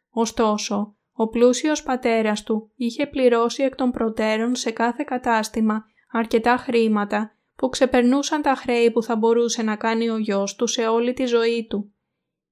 [0.09, 7.31] Ωστόσο, ο πλούσιος πατέρας του είχε πληρώσει εκ των προτέρων σε κάθε κατάστημα αρκετά χρήματα
[7.57, 11.25] που ξεπερνούσαν τα χρέη που θα μπορούσε να κάνει ο γιος του σε όλη τη
[11.25, 11.93] ζωή του.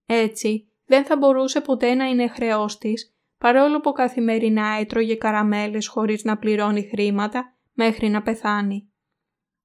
[0.05, 6.23] Έτσι, δεν θα μπορούσε ποτέ να είναι χρεός της, παρόλο που καθημερινά έτρωγε καραμέλες χωρίς
[6.23, 8.89] να πληρώνει χρήματα μέχρι να πεθάνει.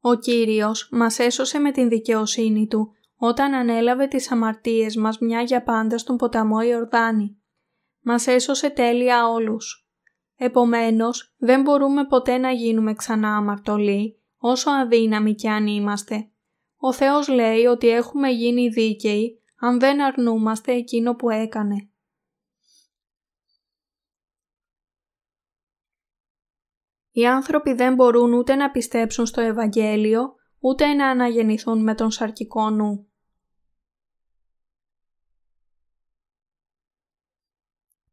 [0.01, 5.63] Ο Κύριος μας έσωσε με την δικαιοσύνη Του όταν ανέλαβε τις αμαρτίες μας μια για
[5.63, 7.43] πάντα στον ποταμό Ιορδάνη.
[8.01, 9.89] Μας έσωσε τέλεια όλους.
[10.37, 16.31] Επομένως, δεν μπορούμε ποτέ να γίνουμε ξανά αμαρτωλοί, όσο αδύναμοι κι αν είμαστε.
[16.77, 21.91] Ο Θεός λέει ότι έχουμε γίνει δίκαιοι αν δεν αρνούμαστε εκείνο που έκανε.
[27.11, 32.71] Οι άνθρωποι δεν μπορούν ούτε να πιστέψουν στο Ευαγγέλιο, ούτε να αναγεννηθούν με τον σαρκικό
[32.71, 33.10] νου.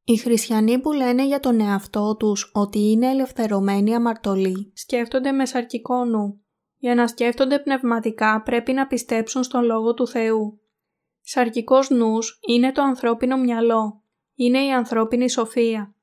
[0.10, 6.06] Οι χριστιανοί που λένε για τον εαυτό τους ότι είναι ελευθερωμένοι αμαρτωλοί σκέφτονται με σαρκικό
[6.06, 6.42] νου.
[6.78, 10.62] Για να σκέφτονται πνευματικά πρέπει να πιστέψουν στον Λόγο του Θεού.
[11.22, 14.04] Σαρκικός νους είναι το ανθρώπινο μυαλό.
[14.36, 15.96] Είναι η ανθρώπινη σοφία.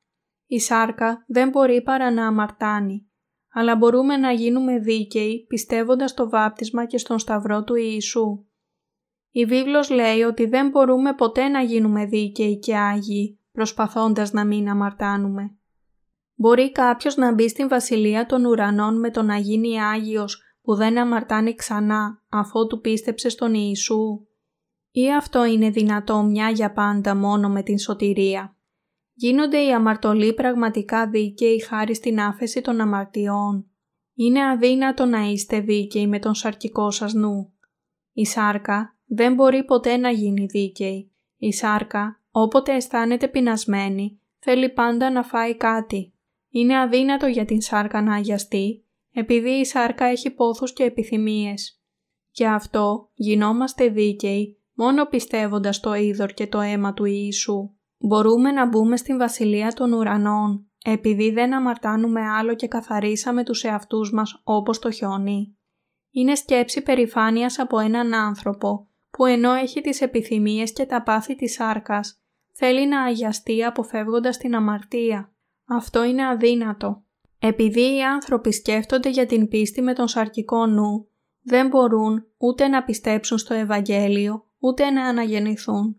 [0.47, 3.11] Η σάρκα δεν μπορεί παρά να αμαρτάνει,
[3.53, 8.45] αλλά μπορούμε να γίνουμε δίκαιοι πιστεύοντας στο βάπτισμα και στον σταυρό του Ιησού.
[9.31, 14.69] Η βίβλος λέει ότι δεν μπορούμε ποτέ να γίνουμε δίκαιοι και άγιοι προσπαθώντας να μην
[14.69, 15.57] αμαρτάνουμε.
[16.35, 20.99] Μπορεί κάποιος να μπει στην βασιλεία των ουρανών με το να γίνει Άγιος που δεν
[20.99, 24.27] αμαρτάνει ξανά αφότου πίστεψε στον Ιησού;
[24.90, 28.57] Ή αυτό είναι δυνατό μια για πάντα μόνο με την σωτηρία;
[29.12, 33.67] Γίνονται οι αμαρτωλοί πραγματικά δίκαιοι χάρη στην άφεση των αμαρτιών;
[34.14, 37.53] Είναι αδύνατο να είστε δίκαιοι με τον σαρκικό σας νου;
[38.12, 41.12] Η σάρκα δεν μπορεί ποτέ να γίνει δίκαιη.
[41.37, 46.12] Η σάρκα όποτε αισθάνεται πεινασμένη θέλει πάντα να φάει κάτι.
[46.51, 51.81] Είναι αδύνατο για την σάρκα να αγιαστεί επειδή η σάρκα έχει πόθους και επιθυμίες.
[52.31, 58.66] Γι' αυτό γινόμαστε δίκαιοι μόνο πιστεύοντας το είδωρ και το αίμα του Ιησού μπορούμε να
[58.66, 64.79] μπούμε στην Βασιλεία των Ουρανών επειδή δεν αμαρτάνουμε άλλο και καθαρίσαμε τους εαυτούς μας όπως
[64.79, 65.57] το χιόνι.
[66.11, 71.53] Είναι σκέψη περηφάνειας από έναν άνθρωπο που ενώ έχει τις επιθυμίες και τα πάθη της
[71.53, 72.23] σάρκας,
[72.57, 75.33] θέλει να αγιαστεί αποφεύγοντας την αμαρτία.
[75.67, 77.05] Αυτό είναι αδύνατο.
[77.38, 81.09] Επειδή οι άνθρωποι σκέφτονται για την πίστη με τον σαρκικό νου,
[81.43, 85.97] δεν μπορούν ούτε να πιστέψουν στο Ευαγγέλιο, ούτε να αναγεννηθούν.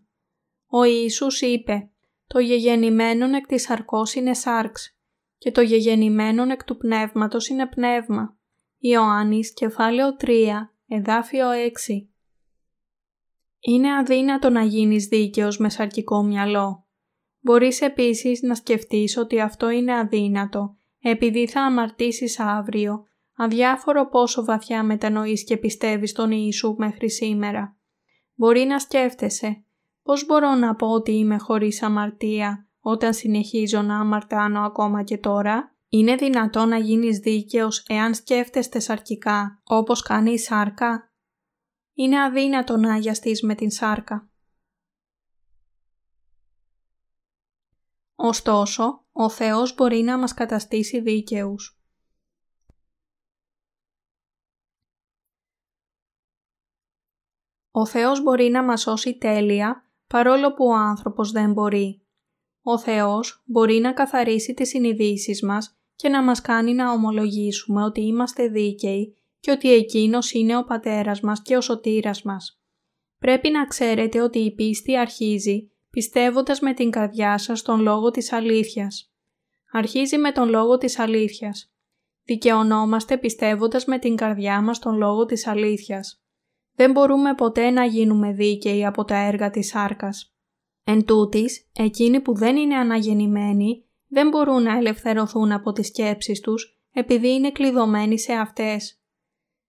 [0.66, 1.90] Ο Ιησούς είπε
[2.26, 4.98] «Το γεγεννημένον εκ της σαρκός είναι σάρξ
[5.38, 8.36] και το γεγεννημένον εκ του πνεύματος είναι πνεύμα».
[8.78, 12.08] Ιωάννης, κεφάλαιο 3, εδάφιο 6.
[13.68, 16.86] Είναι αδύνατο να γίνεις δίκαιος με σαρκικό μυαλό.
[17.40, 23.04] Μπορείς επίσης να σκεφτείς ότι αυτό είναι αδύνατο επειδή θα αμαρτήσεις αύριο,
[23.36, 27.76] αδιάφορο πόσο βαθιά μετανοείς και πιστεύεις τον Ιησού μέχρι σήμερα.
[28.34, 29.64] Μπορεί να σκέφτεσαι
[30.02, 35.74] πώς μπορώ να πω ότι είμαι χωρίς αμαρτία όταν συνεχίζω να αμαρτάνω ακόμα και τώρα;
[35.88, 41.10] Είναι δυνατό να γίνεις δίκαιος εάν σκέφτεστε σαρκικά όπως κάνει η σάρκα;
[41.98, 44.30] Είναι αδύνατο να αγιαστείς με την σάρκα.
[48.14, 51.80] Ωστόσο, ο Θεός μπορεί να μας καταστήσει δίκαιους.
[57.70, 62.00] Ο Θεός μπορεί να μας σώσει τέλεια, παρόλο που ο άνθρωπος δεν μπορεί.
[62.62, 68.00] Ο Θεός μπορεί να καθαρίσει τις συνειδήσεις μας και να μας κάνει να ομολογήσουμε ότι
[68.00, 72.60] είμαστε δίκαιοι και ότι Εκείνος είναι ο Πατέρας μας και ο Σωτήρας μας.
[73.18, 78.32] Πρέπει να ξέρετε ότι η πίστη αρχίζει πιστεύοντας με την καρδιά σας τον λόγο της
[78.32, 79.12] αλήθειας.
[79.72, 81.72] Αρχίζει με τον λόγο της αλήθειας.
[82.24, 86.20] Δικαιωνόμαστε πιστεύοντας με την καρδιά μας τον λόγο της αλήθειας.
[86.74, 90.34] Δεν μπορούμε ποτέ να γίνουμε δίκαιοι από τα έργα της σάρκας.
[90.84, 96.80] Εν τούτης, εκείνοι που δεν είναι αναγεννημένοι δεν μπορούν να ελευθερωθούν από τις σκέψεις τους
[96.92, 99.00] επειδή είναι κλειδωμένοι σε αυτές.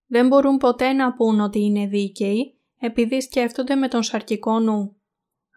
[0.07, 4.95] Δεν μπορούν ποτέ να πούν ότι είναι δίκαιοι επειδή σκέφτονται με τον σαρκικό νου.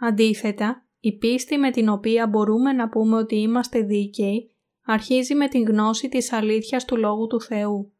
[0.01, 5.63] Αντίθετα, η πίστη με την οποία μπορούμε να πούμε ότι είμαστε δίκαιοι αρχίζει με την
[5.63, 7.93] γνώση της αλήθειας του Λόγου του Θεού.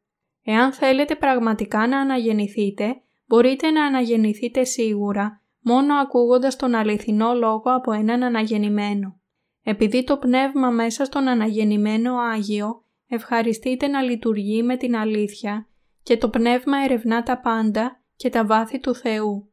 [0.43, 7.93] Εάν θέλετε πραγματικά να αναγεννηθείτε, μπορείτε να αναγεννηθείτε σίγουρα μόνο ακούγοντας τον αληθινό λόγο από
[7.93, 9.21] έναν αναγεννημένο.
[9.63, 15.70] Επειδή το πνεύμα μέσα στον αναγεννημένο Άγιο ευχαριστείτε να λειτουργεί με την αλήθεια
[16.11, 19.53] και το πνεύμα ερευνά τα πάντα και τα βάθη του Θεού.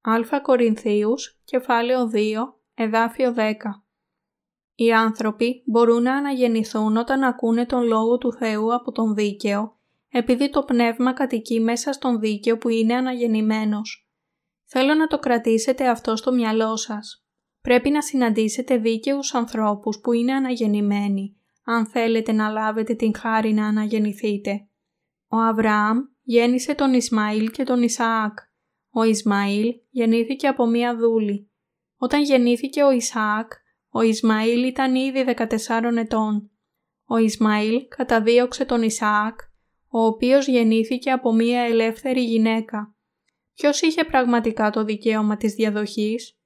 [0.00, 2.18] Α Κορινθίους, κεφάλαιο 2,
[2.74, 3.52] εδάφιο 10
[4.74, 10.50] Οι άνθρωποι μπορούν να αναγεννηθούν όταν ακούνε τον Λόγο του Θεού από τον Δίκαιο, επειδή
[10.50, 14.08] το Πνεύμα κατοικεί μέσα στον Δίκαιο που είναι αναγεννημένος.
[14.64, 17.26] Θέλω να το κρατήσετε αυτό στο μυαλό σας.
[17.60, 23.66] Πρέπει να συναντήσετε δίκαιους ανθρώπους που είναι αναγεννημένοι, αν θέλετε να λάβετε την χάρη να
[23.66, 24.67] αναγεννηθείτε.
[25.30, 28.38] Ο Αβραάμ γέννησε τον Ισμαήλ και τον Ισαάκ.
[28.90, 31.50] Ο Ισμαήλ γεννήθηκε από μία δούλη.
[31.96, 33.52] Όταν γεννήθηκε ο Ισαάκ,
[33.90, 36.50] ο Ισμαήλ ήταν ήδη 14 ετών.
[37.04, 39.40] Ο Ισμαήλ καταδίωξε τον Ισαάκ,
[39.88, 42.96] ο οποίος γεννήθηκε από μία ελεύθερη γυναίκα.
[43.54, 46.38] Ποιος είχε πραγματικά το δικαίωμα της διαδοχής;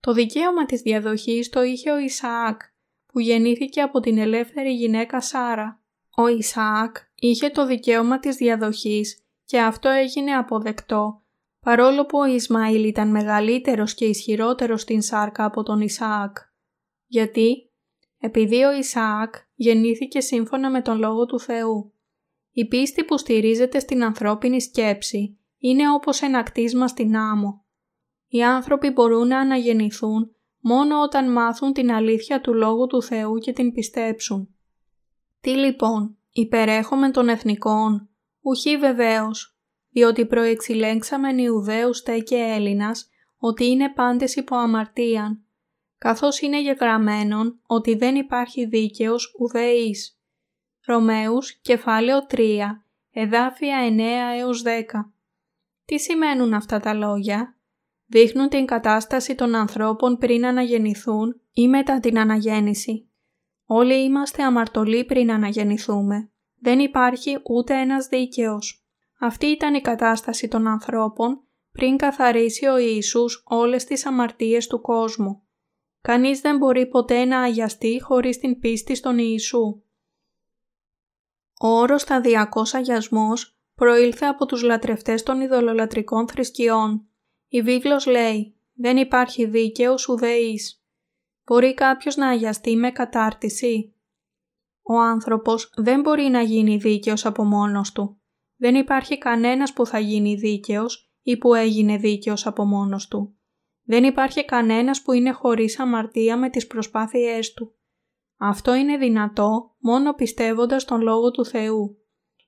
[0.00, 2.60] Το δικαίωμα της διαδοχής το είχε ο Ισαάκ,
[3.06, 5.82] που γεννήθηκε από την ελεύθερη γυναίκα Σάρα.
[6.16, 11.22] Ο Ισαάκ είχε το δικαίωμα της διαδοχής και αυτό έγινε αποδεκτό
[11.60, 16.36] παρόλο που ο Ισμαήλ ήταν μεγαλύτερος και ισχυρότερος στην σάρκα από τον Ισαάκ.
[17.06, 17.70] Γιατί;
[18.18, 21.92] Επειδή ο Ισαάκ γεννήθηκε σύμφωνα με τον Λόγο του Θεού.
[22.52, 27.64] Η πίστη που στηρίζεται στην ανθρώπινη σκέψη είναι όπως ένα κτίσμα στην άμμο.
[28.28, 33.52] Οι άνθρωποι μπορούν να αναγεννηθούν μόνο όταν μάθουν την αλήθεια του Λόγου του Θεού και
[33.52, 34.54] την πιστέψουν.
[35.40, 38.08] Τι λοιπόν, υπερέχομαι των εθνικών,
[38.40, 39.58] ουχή βεβαίως,
[39.90, 45.44] διότι προεξηλέξαμεν Ιουδαίους τε και Έλληνας ότι είναι πάντες υπό αμαρτίαν,
[45.98, 50.20] καθώς είναι γεγραμμένον ότι δεν υπάρχει δίκαιος ουδέης.
[50.86, 55.12] Ρωμαίους, κεφάλαιο 3, εδάφια 9 έως 10.
[55.84, 57.58] Τι σημαίνουν αυτά τα λόγια;
[58.10, 63.08] Δείχνουν την κατάσταση των ανθρώπων πριν αναγεννηθούν ή μετά την αναγέννηση.
[63.64, 66.30] Όλοι είμαστε αμαρτωλοί πριν αναγεννηθούμε.
[66.60, 68.82] Δεν υπάρχει ούτε ένας δίκαιος.
[69.20, 71.40] Αυτή ήταν η κατάσταση των ανθρώπων
[71.72, 75.42] πριν καθαρίσει ο Ιησούς όλες τις αμαρτίες του κόσμου.
[76.00, 79.82] Κανείς δεν μπορεί ποτέ να αγιαστεί χωρίς την πίστη στον Ιησού.
[81.60, 87.06] Ο όρος σταδιακός αγιασμός προήλθε από τους λατρευτές των ειδωλολατρικών θρησκειών.
[87.48, 90.82] Η βίβλος λέει «Δεν υπάρχει δίκαιος ουδεής».
[91.44, 93.92] Μπορεί κάποιος να αγιαστεί με κατάρτιση.
[94.90, 98.20] Ο άνθρωπος δεν μπορεί να γίνει δίκαιος από μόνος του.
[98.56, 103.36] Δεν υπάρχει κανένας που θα γίνει δίκαιος ή που έγινε δίκαιος από μόνος του.
[103.82, 107.74] Δεν υπάρχει κανένας που είναι χωρίς αμαρτία με τις προσπάθειές του.
[108.36, 111.98] Αυτό είναι δυνατό μόνο πιστεύοντας τον Λόγο του Θεού.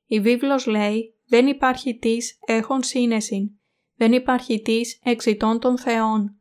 [0.07, 3.51] Η βίβλος λέει «Δεν υπάρχει της έχων σύνεσιν,
[3.95, 6.41] δεν υπάρχει της εξητών των Θεών».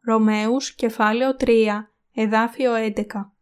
[0.00, 3.39] Ρωμαίους, κεφάλαιο 3, εδάφιο 11.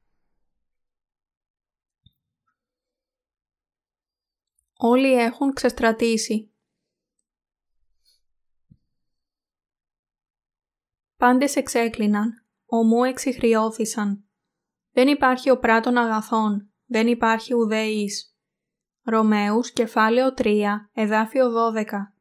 [4.81, 6.53] Όλοι έχουν ξεστρατήσει.
[11.17, 14.29] Πάντες εξέκλειναν, ομού εξηχριώθησαν.
[14.93, 18.37] Δεν υπάρχει ο πράτων αγαθών, δεν υπάρχει ουδέης.
[19.03, 22.15] Ρωμαίους, κεφάλαιο 3, εδάφιο 12.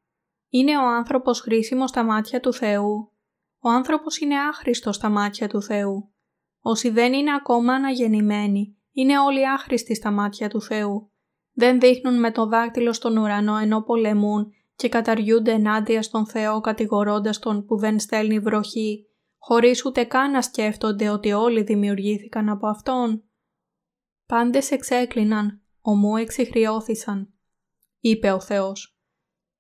[0.50, 3.14] Είναι ο άνθρωπος χρήσιμος στα μάτια του Θεού.
[3.60, 6.14] Ο άνθρωπος είναι άχρηστος στα μάτια του Θεού.
[6.60, 11.12] Όσοι δεν είναι ακόμα αναγεννημένοι, είναι όλοι άχρηστοι στα μάτια του Θεού.
[11.60, 17.40] Δεν δείχνουν με το δάκτυλο στον ουρανό ενώ πολεμούν και καταριούνται ενάντια στον Θεό κατηγορώντας
[17.40, 23.24] τον που δεν στέλνει βροχή, χωρίς ούτε καν να σκέφτονται ότι όλοι δημιουργήθηκαν από Αυτόν.
[24.26, 27.34] Πάντες εξέκλειναν, ομού εξηχριώθησαν.
[28.00, 28.98] Είπε ο Θεός.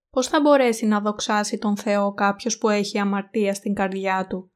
[0.09, 4.51] Πώς θα μπορέσει να δοξάσει τον Θεό κάποιος που έχει αμαρτία στην καρδιά του;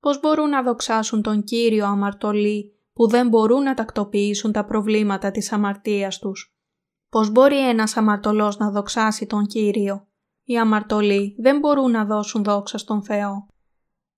[0.00, 5.52] Πώς μπορούν να δοξάσουν τον Κύριο αμαρτωλοί που δεν μπορούν να τακτοποιήσουν τα προβλήματα της
[5.52, 6.57] αμαρτίας τους;
[7.10, 10.08] Πώς μπορεί ένας αμαρτωλός να δοξάσει τον Κύριο;
[10.44, 13.46] Οι αμαρτωλοί δεν μπορούν να δώσουν δόξα στον Θεό.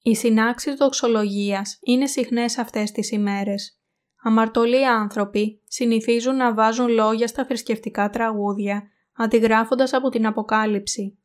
[0.03, 3.81] Οι συνάξεις δοξολογίας είναι συχνές αυτές τις ημέρες.
[4.23, 8.83] Αμαρτωλοί άνθρωποι συνηθίζουν να βάζουν λόγια στα θρησκευτικά τραγούδια,
[9.17, 11.19] αντιγράφοντας από την Αποκάλυψη.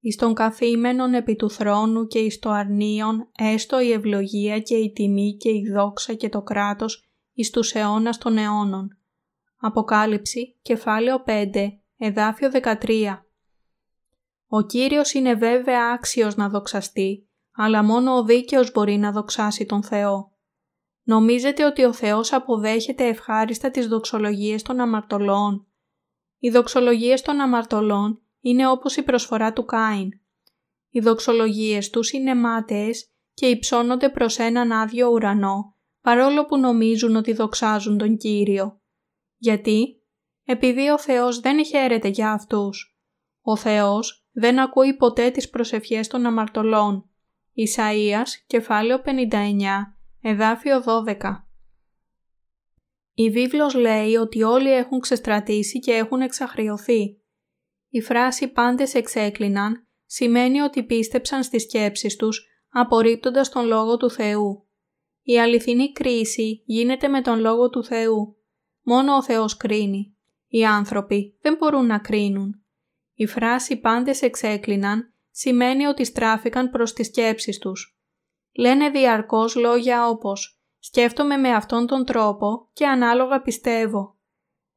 [0.00, 4.92] Εις των καθήμενων επί του θρόνου και εις το αρνίον, έστω η ευλογία και η
[4.92, 8.97] τιμή και η δόξα και το κράτος εις τους αιώνας των αιώνων.
[9.60, 11.50] Αποκάλυψη, κεφάλαιο 5,
[11.98, 13.24] εδάφιο 13.
[14.48, 19.82] Ο Κύριος είναι βέβαια άξιος να δοξαστεί, αλλά μόνο ο δίκαιος μπορεί να δοξάσει τον
[19.82, 20.32] Θεό.
[21.02, 25.66] Νομίζετε ότι ο Θεός αποδέχεται ευχάριστα τις δοξολογίες των αμαρτωλών.
[26.38, 30.08] Οι δοξολογίες των αμαρτωλών είναι όπως η προσφορά του Κάιν.
[30.90, 37.32] Οι δοξολογίες τους είναι μάταιες και υψώνονται προς έναν άδειο ουρανό, παρόλο που νομίζουν ότι
[37.32, 38.80] δοξάζουν τον Κύριο.
[39.38, 40.02] Γιατί;
[40.44, 42.98] Επειδή ο Θεός δεν χαίρεται για αυτούς.
[43.40, 47.10] Ο Θεός δεν ακούει ποτέ τις προσευχές των αμαρτωλών.
[47.56, 51.48] Ισαΐας, κεφάλαιο 59, εδάφιο 12.
[53.14, 57.20] Η βίβλος λέει ότι όλοι έχουν ξεστρατήσει και έχουν εξαχριωθεί.
[57.88, 64.66] Η φράση «πάντες εξέκλειναν» σημαίνει ότι πίστεψαν στις σκέψεις τους, απορρίπτοντας τον Λόγο του Θεού.
[65.22, 68.37] Η αληθινή κρίση γίνεται με τον Λόγο του Θεού.
[68.90, 70.16] Μόνο ο Θεός κρίνει.
[70.48, 72.62] Οι άνθρωποι δεν μπορούν να κρίνουν.
[73.14, 77.98] Η φράση «πάντες εξέκλειναν» σημαίνει ότι στράφηκαν προς τις σκέψεις τους.
[78.52, 84.16] Λένε διαρκώς λόγια όπως «σκέφτομαι με αυτόν τον τρόπο και ανάλογα πιστεύω».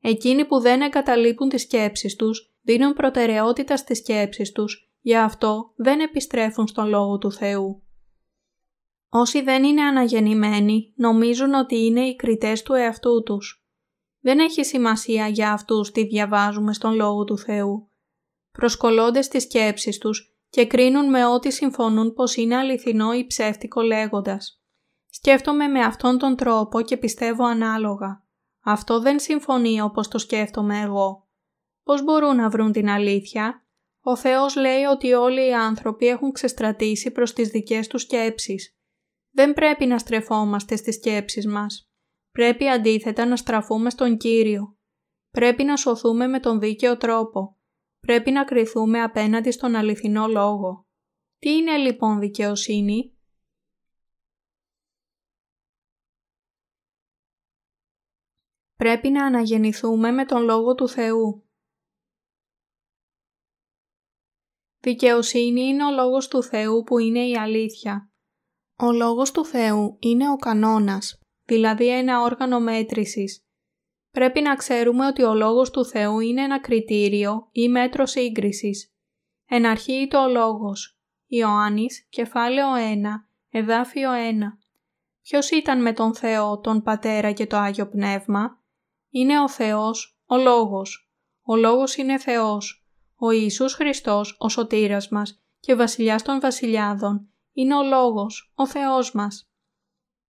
[0.01, 5.99] Εκείνοι που δεν εγκαταλείπουν τις σκέψεις τους δίνουν προτεραιότητα στις σκέψεις τους, γι' αυτό δεν
[5.99, 7.83] επιστρέφουν στον Λόγο του Θεού.
[9.09, 13.60] Όσοι δεν είναι αναγεννημένοι νομίζουν ότι είναι οι κριτές του εαυτού τους.
[14.21, 17.89] Δεν έχει σημασία για αυτούς τι διαβάζουμε στον Λόγο του Θεού.
[18.51, 24.61] Προσκολώνται στις σκέψεις τους και κρίνουν με ό,τι συμφωνούν πως είναι αληθινό ή ψεύτικο λέγοντας.
[25.09, 28.23] Σκέφτομαι με αυτόν τον τρόπο και πιστεύω ανάλογα.
[28.63, 31.27] Αυτό δεν συμφωνεί όπως το σκέφτομαι εγώ.
[31.83, 33.65] Πώς μπορούν να βρουν την αλήθεια;
[34.01, 38.75] Ο Θεός λέει ότι όλοι οι άνθρωποι έχουν ξεστρατήσει προς τις δικές τους σκέψεις.
[39.31, 41.90] Δεν πρέπει να στρεφόμαστε στις σκέψεις μας.
[42.31, 44.77] Πρέπει αντίθετα να στραφούμε στον Κύριο.
[45.29, 47.57] Πρέπει να σωθούμε με τον δίκαιο τρόπο.
[47.99, 50.87] Πρέπει να κριθούμε απέναντι στον αληθινό λόγο.
[51.37, 53.15] Τι είναι λοιπόν δικαιοσύνη;
[58.75, 61.49] Πρέπει να αναγεννηθούμε με τον Λόγο του Θεού.
[64.79, 68.11] Δικαιοσύνη είναι ο Λόγος του Θεού που είναι η αλήθεια.
[68.75, 71.20] Ο Λόγος του Θεού είναι ο κανόνας
[71.51, 73.45] δηλαδή ένα όργανο μέτρησης.
[74.11, 78.93] Πρέπει να ξέρουμε ότι ο Λόγος του Θεού είναι ένα κριτήριο ή μέτρο σύγκρισης.
[79.45, 80.99] Εν αρχή το ο Λόγος.
[81.27, 84.57] Ιωάννης, κεφάλαιο 1, εδάφιο 1.
[85.21, 88.59] Ποιος ήταν με τον Θεό, τον Πατέρα και το Άγιο Πνεύμα;
[89.09, 91.11] Είναι ο Θεός, ο Λόγος.
[91.41, 92.85] Ο Λόγος είναι Θεός.
[93.15, 99.11] Ο Ιησούς Χριστός, ο Σωτήρας μας και Βασιλιάς των Βασιλιάδων, είναι ο Λόγος, ο Θεός
[99.11, 99.50] μας.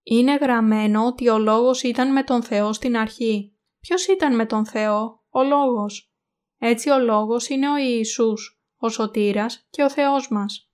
[0.03, 3.57] Είναι γραμμένο ότι ο Λόγος ήταν με τον Θεό στην αρχή.
[3.81, 6.13] Ποιος ήταν με τον Θεό, ο Λόγος.
[6.59, 10.71] Έτσι ο Λόγος είναι ο Ιησούς, ο Σωτήρας και ο Θεός μας.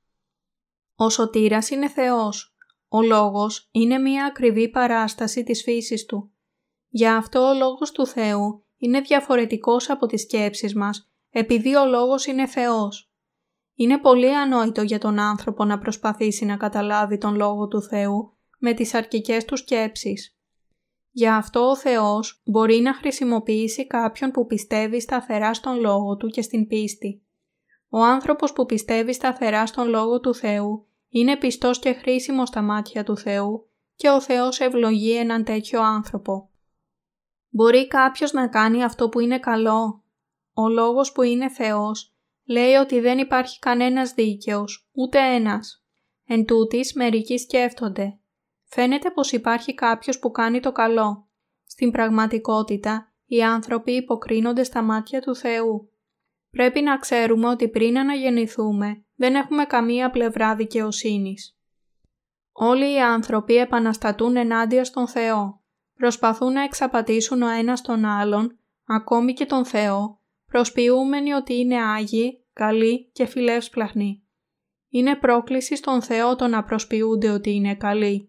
[0.94, 2.56] Ο Σωτήρας είναι Θεός.
[2.88, 6.32] Ο Λόγος είναι μία ακριβή παράσταση της φύσης Του.
[6.88, 12.26] Γι' αυτό ο Λόγος του Θεού είναι διαφορετικός από τις σκέψεις μας, επειδή ο Λόγος
[12.26, 13.12] είναι Θεός.
[13.74, 18.72] Είναι πολύ ανόητο για τον άνθρωπο να προσπαθήσει να καταλάβει τον Λόγο του Θεού με
[18.72, 20.38] τις αρκικές του σκέψεις.
[21.10, 26.42] Γι' αυτό ο Θεός μπορεί να χρησιμοποιήσει κάποιον που πιστεύει σταθερά στον Λόγο Του και
[26.42, 27.22] στην πίστη.
[27.88, 33.04] Ο άνθρωπος που πιστεύει σταθερά στον Λόγο του Θεού είναι πιστός και χρήσιμος στα μάτια
[33.04, 36.50] του Θεού και ο Θεός ευλογεί έναν τέτοιο άνθρωπο.
[37.48, 40.02] Μπορεί κάποιος να κάνει αυτό που είναι καλό.
[40.52, 42.12] Ο Λόγος που είναι Θεός
[42.44, 45.84] λέει ότι δεν υπάρχει κανένας δίκαιος, ούτε ένας.
[46.26, 48.18] Εν τούτης, μερικοί σκέφτονται.
[48.70, 51.28] Φαίνεται πως υπάρχει κάποιος που κάνει το καλό.
[51.64, 55.92] Στην πραγματικότητα, οι άνθρωποι υποκρίνονται στα μάτια του Θεού.
[56.50, 61.58] Πρέπει να ξέρουμε ότι πριν αναγεννηθούμε, δεν έχουμε καμία πλευρά δικαιοσύνης.
[62.52, 65.62] Όλοι οι άνθρωποι επαναστατούν ενάντια στον Θεό.
[65.94, 72.46] Προσπαθούν να εξαπατήσουν ο ένας τον άλλον, ακόμη και τον Θεό, προσποιούμενοι ότι είναι Άγιοι,
[72.52, 74.22] καλοί και φιλεύσπλαχνοι.
[74.88, 78.27] Είναι πρόκληση στον Θεό το να προσποιούνται ότι είναι καλοί.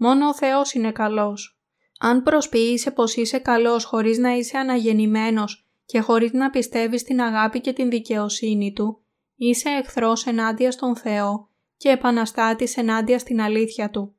[0.00, 1.60] Μόνο ο Θεός είναι καλός.
[1.98, 7.60] Αν προσποιείσαι πως είσαι καλός χωρίς να είσαι αναγεννημένος και χωρίς να πιστεύεις την αγάπη
[7.60, 9.02] και την δικαιοσύνη Του,
[9.34, 14.14] είσαι εχθρός ενάντια στον Θεό και επαναστάτης ενάντια στην αλήθεια Του.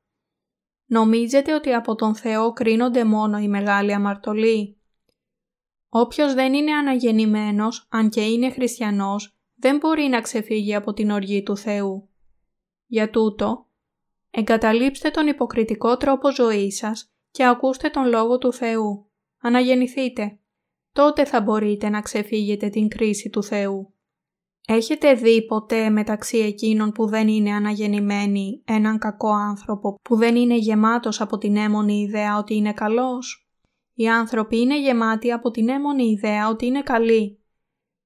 [0.85, 4.77] Νομίζετε ότι από τον Θεό κρίνονται μόνο οι μεγάλοι αμαρτωλοί;
[5.89, 11.43] Όποιος δεν είναι αναγεννημένος, αν και είναι χριστιανός, δεν μπορεί να ξεφύγει από την οργή
[11.43, 12.09] του Θεού.
[12.85, 13.68] Για τούτο,
[14.31, 19.11] εγκαταλείψτε τον υποκριτικό τρόπο ζωής σας και ακούστε τον Λόγο του Θεού.
[19.41, 20.39] Αναγεννηθείτε.
[20.91, 23.93] Τότε θα μπορείτε να ξεφύγετε την κρίση του Θεού.
[24.67, 30.55] Έχετε δει ποτέ μεταξύ εκείνων που δεν είναι αναγεννημένοι έναν κακό άνθρωπο που δεν είναι
[30.55, 33.49] γεμάτος από την έμονη ιδέα ότι είναι καλός;
[33.93, 37.43] Οι άνθρωποι είναι γεμάτοι από την έμονη ιδέα ότι είναι καλοί.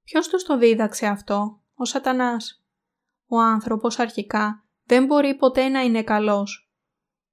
[0.04, 2.66] Ποιος τους το δίδαξε αυτό, ο σατανάς.
[3.28, 6.72] Ο άνθρωπος αρχικά δεν μπορεί ποτέ να είναι καλός.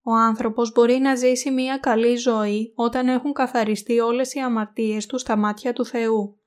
[0.03, 5.19] Ο άνθρωπος μπορεί να ζήσει μια καλή ζωή όταν έχουν καθαριστεί όλες οι αμαρτίες του
[5.19, 6.41] στα μάτια του Θεού.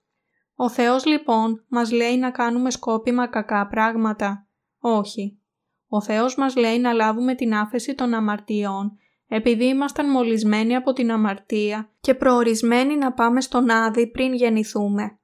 [0.56, 4.47] Ο Θεός λοιπόν μας λέει να κάνουμε σκόπιμα κακά πράγματα.
[4.80, 5.39] Όχι.
[5.88, 8.97] Ο Θεός μας λέει να λάβουμε την άφεση των αμαρτιών
[9.28, 15.20] επειδή ήμασταν μολυσμένοι από την αμαρτία και προορισμένοι να πάμε στον Άδη πριν γεννηθούμε.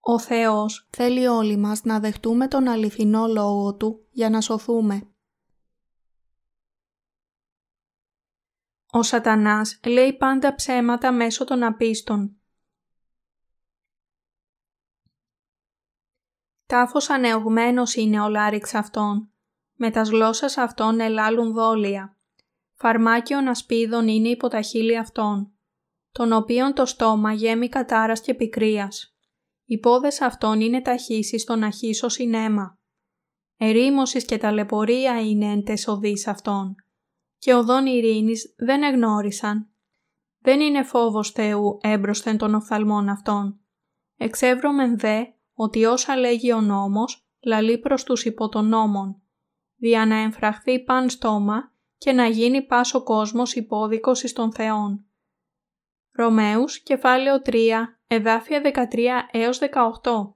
[0.00, 5.10] Ο Θεός θέλει όλοι μας να δεχτούμε τον αληθινό Λόγο Του για να σωθούμε.
[8.92, 12.34] Ο σατανάς λέει πάντα ψέματα μέσω των απίστων.
[16.66, 19.32] Τάφος ανεωγμένος είναι ο λάριξ αυτών.
[19.74, 22.16] Με τας γλώσσας αυτών ελάλουν δόλια.
[22.74, 25.52] Φαρμάκιον ασπίδων είναι υπό τα χείλη αυτών,
[26.12, 29.16] τον οποίον το στόμα γέμει κατάρας και πικρίας.
[29.70, 32.78] Οι πόδες αυτών είναι ταχύσει στον αχύσο συνέμα.
[33.56, 36.74] Ερήμωσης και ταλαιπωρία είναι εν τεσοδείς αυτών.
[37.38, 39.70] Και οδόν ειρήνης δεν εγνώρισαν.
[40.38, 43.60] Δεν είναι φόβος Θεού έμπροσθεν των οφθαλμών αυτών.
[44.16, 49.22] Εξεύρωμεν δε ότι όσα λέγει ο νόμος λαλεί προς τους υπό των νόμων,
[49.76, 55.04] δια να εμφραχθεί παν στόμα και να γίνει πάσο κόσμος υπόδικος εις των Θεών.
[56.12, 60.34] Ρωμαίους, κεφάλαιο 3, εδάφια 13 έως 18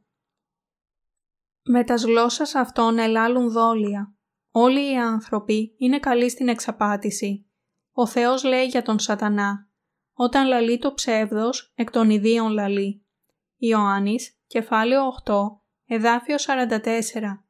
[1.63, 4.15] Με τας γλώσσας αυτών ελάλουν δόλια.
[4.51, 7.51] Όλοι οι άνθρωποι είναι καλοί στην εξαπάτηση.
[7.93, 9.69] Ο Θεός λέει για τον σατανά.
[10.13, 13.07] Όταν λαλεί το ψεύδος, εκ των ιδίων λαλεί.
[13.57, 15.35] Ιωάννης, κεφάλαιο 8,
[15.87, 17.45] εδάφιο 44.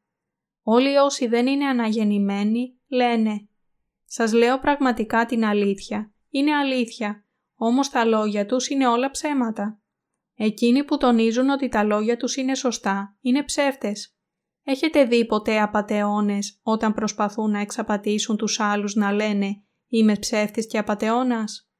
[0.63, 3.49] Όλοι όσοι δεν είναι αναγεννημένοι λένε
[4.05, 6.13] «Σας λέω πραγματικά την αλήθεια.
[6.29, 9.79] Είναι αλήθεια, όμως τα λόγια τους είναι όλα ψέματα».
[10.37, 14.17] Εκείνοι που τονίζουν ότι τα λόγια τους είναι σωστά είναι ψεύτες.
[14.63, 20.79] Έχετε δει ποτέ απατεώνες όταν προσπαθούν να εξαπατήσουν τους άλλους να λένε «Είμαι ψεύτης και
[20.79, 21.71] απατεώνας».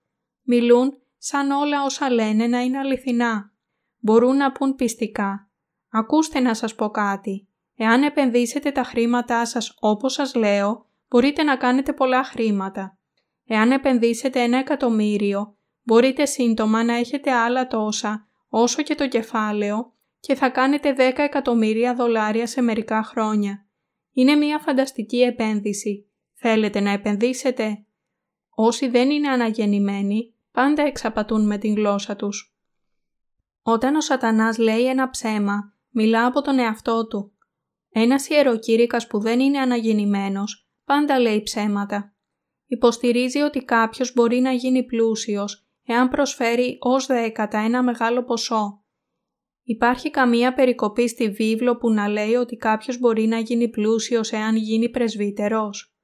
[0.43, 3.53] Μιλούν σαν όλα όσα λένε να είναι αληθινά
[3.99, 5.51] μπορούν να πούν πιστικά
[5.89, 7.49] «Ακούστε να σας πω κάτι.
[7.77, 12.99] Εάν επενδύσετε τα χρήματά σας όπως σας λέω, μπορείτε να κάνετε πολλά χρήματα.
[13.45, 20.35] Εάν επενδύσετε ένα εκατομμύριο, μπορείτε σύντομα να έχετε άλλα τόσα, όσο και το κεφάλαιο, και
[20.35, 23.67] θα κάνετε 10 εκατομμύρια δολάρια σε μερικά χρόνια.
[24.13, 26.09] Είναι μια φανταστική επένδυση.
[26.35, 27.85] Θέλετε να επενδύσετε;
[28.51, 32.57] Όσοι δεν είναι αναγεννημένοι, πάντα εξαπατούν με την γλώσσα τους.
[33.63, 37.33] Όταν ο σατανάς λέει ένα ψέμα, μιλά από τον εαυτό του.
[37.91, 42.15] Ένας ιεροκήρυκας που δεν είναι αναγεννημένος, πάντα λέει ψέματα.
[42.67, 48.85] Υποστηρίζει ότι κάποιος μπορεί να γίνει πλούσιος εάν προσφέρει ως δέκατα ένα μεγάλο ποσό.
[49.63, 54.57] Υπάρχει καμία περικοπή στη βίβλο που να λέει ότι κάποιος μπορεί να γίνει πλούσιος εάν
[54.57, 55.95] γίνει πρεσβύτερος.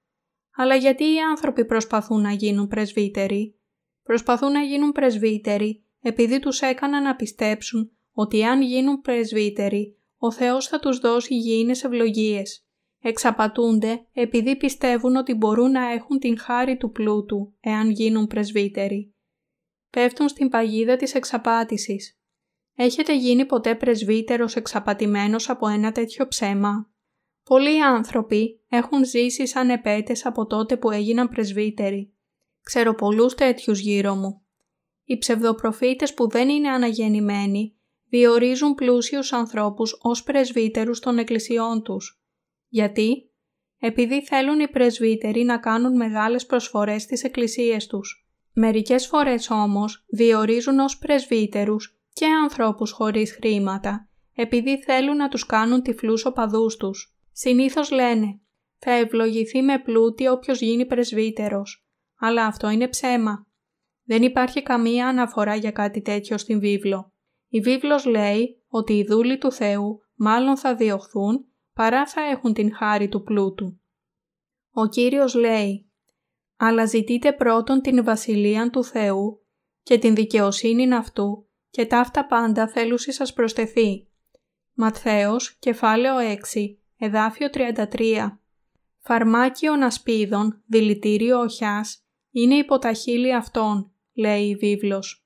[0.56, 3.54] Αλλά γιατί οι άνθρωποι προσπαθούν να γίνουν πρεσβύτεροι;
[4.02, 10.66] Προσπαθούν να γίνουν πρεσβύτεροι επειδή τους έκαναν να πιστέψουν ότι αν γίνουν πρεσβύτεροι, ο Θεός
[10.66, 12.64] θα τους δώσει υγιεινές ευλογίες.
[13.02, 19.09] Εξαπατούνται επειδή πιστεύουν ότι μπορούν να έχουν την χάρη του πλούτου εάν γίνουν πρεσβύτεροι.
[19.90, 22.18] Πέφτουν στην παγίδα της εξαπάτησης.
[22.74, 26.90] Έχετε γίνει ποτέ πρεσβύτερος εξαπατημένος από ένα τέτοιο ψέμα;
[27.44, 32.12] Πολλοί άνθρωποι έχουν ζήσει σαν επέτες από τότε που έγιναν πρεσβύτεροι.
[32.62, 34.42] Ξέρω πολλούς τέτοιους γύρω μου.
[35.04, 37.74] Οι ψευδοπροφήτες που δεν είναι αναγεννημένοι
[38.08, 42.22] διορίζουν πλούσιους ανθρώπους ως πρεσβύτερους των εκκλησιών τους.
[42.68, 43.30] Γιατί;
[43.78, 48.29] Επειδή θέλουν οι πρεσβύτεροι να κάνουν μεγάλες προσφορές στις εκκλησίες τους.
[48.62, 55.82] Μερικές φορές όμως διορίζουν ως πρεσβύτερους και ανθρώπους χωρίς χρήματα, επειδή θέλουν να τους κάνουν
[55.82, 57.16] τυφλούς οπαδούς τους.
[57.32, 58.40] Συνήθως λένε
[58.78, 61.86] «Θα ευλογηθεί με πλούτη όποιος γίνει πρεσβύτερος»,
[62.18, 63.46] αλλά αυτό είναι ψέμα.
[64.04, 67.12] Δεν υπάρχει καμία αναφορά για κάτι τέτοιο στην βίβλο.
[67.48, 72.74] Η βίβλος λέει ότι οι δούλοι του Θεού μάλλον θα διωχθούν παρά θα έχουν την
[72.74, 73.80] χάρη του πλούτου.
[74.70, 75.89] Ο Κύριος λέει
[76.62, 79.46] «Αλλά ζητείτε πρώτον την βασιλεία του Θεού
[79.82, 84.08] και την δικαιοσύνη αυτού και ταύτα πάντα θέλουσι σας προσθεθεί».
[84.74, 88.40] Ματθαίος, κεφάλαιο 6, εδάφιο 33.
[88.98, 95.24] Φαρμάκιον ασπίδων, δηλητήριο οχιάς, είναι υποταχύλι αυτών, λέει η βίβλος.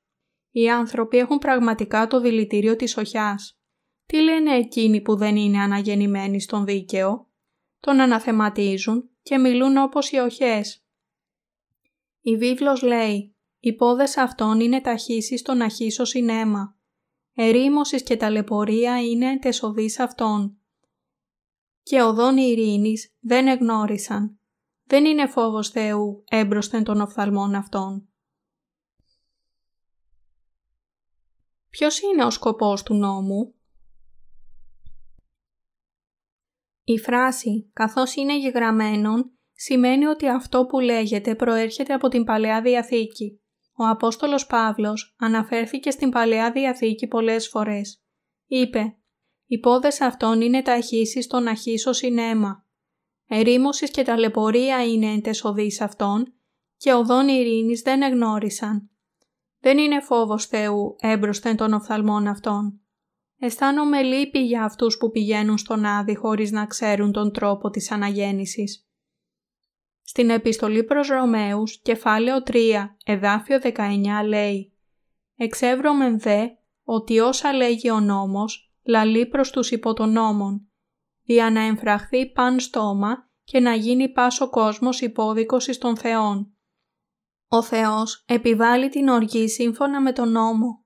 [0.51, 3.59] Οι άνθρωποι έχουν πραγματικά το δηλητήριο της οχιάς.
[4.07, 7.28] Τι λένε εκείνοι που δεν είναι αναγεννημένοι στον δίκαιο;
[7.80, 10.84] Τον αναθεματίζουν και μιλούν όπως οι οχές.
[12.26, 16.76] Η βίβλος λέει «Οι πόδες αυτών είναι ταχύσεις στον αχύσο συνέμα.
[17.34, 20.58] Ερήμωσης και ταλαιπωρία είναι τεσοδείς αυτών.
[21.82, 24.38] Και οδόν ειρήνης δεν εγνώρισαν.
[24.84, 28.08] Δεν είναι φόβος Θεού έμπροσθεν των οφθαλμών αυτών.
[31.70, 33.54] Ποιος είναι ο σκοπός του νόμου;
[36.84, 43.40] Η φράση «καθώς είναι γεγραμμένον» σημαίνει ότι αυτό που λέγεται προέρχεται από την Παλαιά Διαθήκη.
[43.76, 48.02] Ο Απόστολος Παύλος αναφέρθηκε στην Παλαιά Διαθήκη πολλές φορές.
[48.46, 48.96] Είπε
[49.46, 52.66] «Οι πόδες αυτών είναι ταχύσεις των αχύσω συνέμα.
[53.28, 56.34] Ερήμωσης και ταλαιπωρία είναι εντεσοδείς αυτών
[56.76, 58.90] και οδόν ειρήνης δεν εγνώρισαν.
[59.61, 62.80] Δεν είναι φόβος Θεού έμπροσθεν των οφθαλμών αυτών.
[63.38, 68.84] Αισθάνομαι λύπη για αυτούς που πηγαίνουν στον Άδη χωρίς να ξέρουν τον τρόπο της αναγέννησης.
[70.07, 73.76] Στην επιστολή προς Ρωμαίους, κεφάλαιο 3, εδάφιο 19
[74.26, 74.72] λέει
[75.36, 76.46] «Εξεύρωμεν δε
[76.84, 80.68] ότι όσα λέγει ο νόμος, λαλεί προς τους υποτονόμων,
[81.22, 86.57] δια να εμφραχθεί παν στόμα και να γίνει πάσο κόσμος υπόδικος εις των Θεών.
[87.48, 90.84] Ο Θεός επιβάλλει την οργή σύμφωνα με τον νόμο.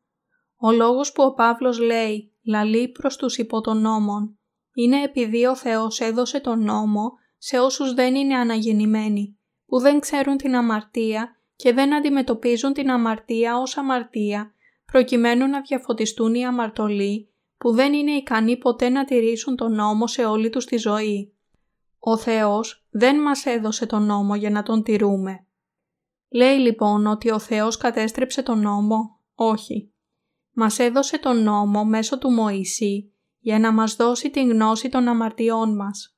[0.56, 4.38] Ο λόγος που ο Παύλος λέει «λαλεί προς τους υπό τον νόμον»
[4.74, 10.36] είναι επειδή ο Θεός έδωσε τον νόμο σε όσους δεν είναι αναγεννημένοι, που δεν ξέρουν
[10.36, 14.52] την αμαρτία και δεν αντιμετωπίζουν την αμαρτία ως αμαρτία,
[14.92, 17.28] προκειμένου να διαφωτιστούν οι αμαρτωλοί
[17.58, 21.32] που δεν είναι ικανοί ποτέ να τηρήσουν τον νόμο σε όλη τους τη ζωή.
[21.98, 25.46] Ο Θεός δεν μας έδωσε τον νόμο για να τον τηρούμε.
[26.28, 29.92] Λέει λοιπόν ότι ο Θεός κατέστρεψε τον νόμο; Όχι.
[30.52, 35.76] Μας έδωσε τον νόμο μέσω του Μωυσή για να μας δώσει την γνώση των αμαρτιών
[35.76, 36.17] μας.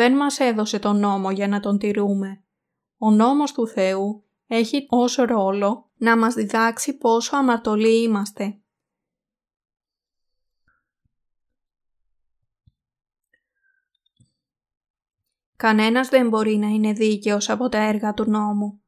[0.00, 2.44] Δεν μας έδωσε τον νόμο για να τον τηρούμε.
[2.98, 8.60] Ο νόμος του Θεού έχει ως ρόλο να μας διδάξει πόσο αμαρτωλοί είμαστε.
[15.56, 18.82] Κανένας δεν μπορεί να είναι δίκαιος από τα έργα του νόμου.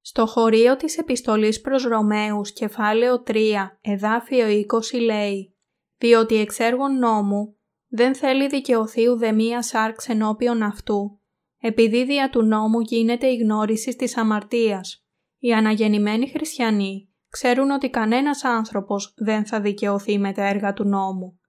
[0.00, 5.55] Στο χωρίο της επιστολής προς Ρωμαίους κεφάλαιο 3 εδάφιο 20 λέει
[5.98, 7.56] «Διότι εξ έργων νόμου
[7.88, 11.20] δεν θέλει δικαιωθεί ουδεμία σάρξ ενώπιον αυτού,
[11.58, 15.06] επειδή δια του νόμου γίνεται η γνώριση της αμαρτίας.
[15.38, 21.40] Οι αναγεννημένοι χριστιανοί ξέρουν ότι κανένας άνθρωπος δεν θα δικαιωθεί με τα έργα του νόμου.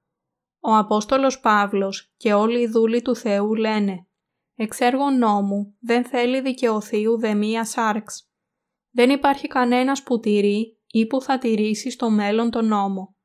[0.60, 4.08] Ο Απόστολος Παύλος και όλοι οι δούλοι του Θεού λένε
[4.56, 8.32] εξέργο νόμου δεν θέλει δικαιωθεί ουδεμία σάρξ.
[8.92, 13.17] Δεν υπάρχει κανένας που τηρεί ή που θα τηρήσει στο μέλλον τον νόμο.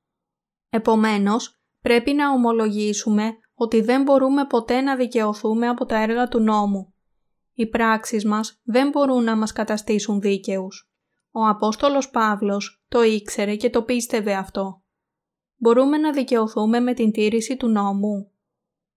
[0.74, 6.94] Επομένως, πρέπει να ομολογήσουμε ότι δεν μπορούμε ποτέ να δικαιωθούμε από τα έργα του νόμου.
[7.54, 10.90] Οι πράξεις μας δεν μπορούν να μας καταστήσουν δίκαιους.
[11.30, 14.82] Ο Απόστολος Παύλος το ήξερε και το πίστευε αυτό.
[15.56, 18.30] Μπορούμε να δικαιωθούμε με την τήρηση του νόμου.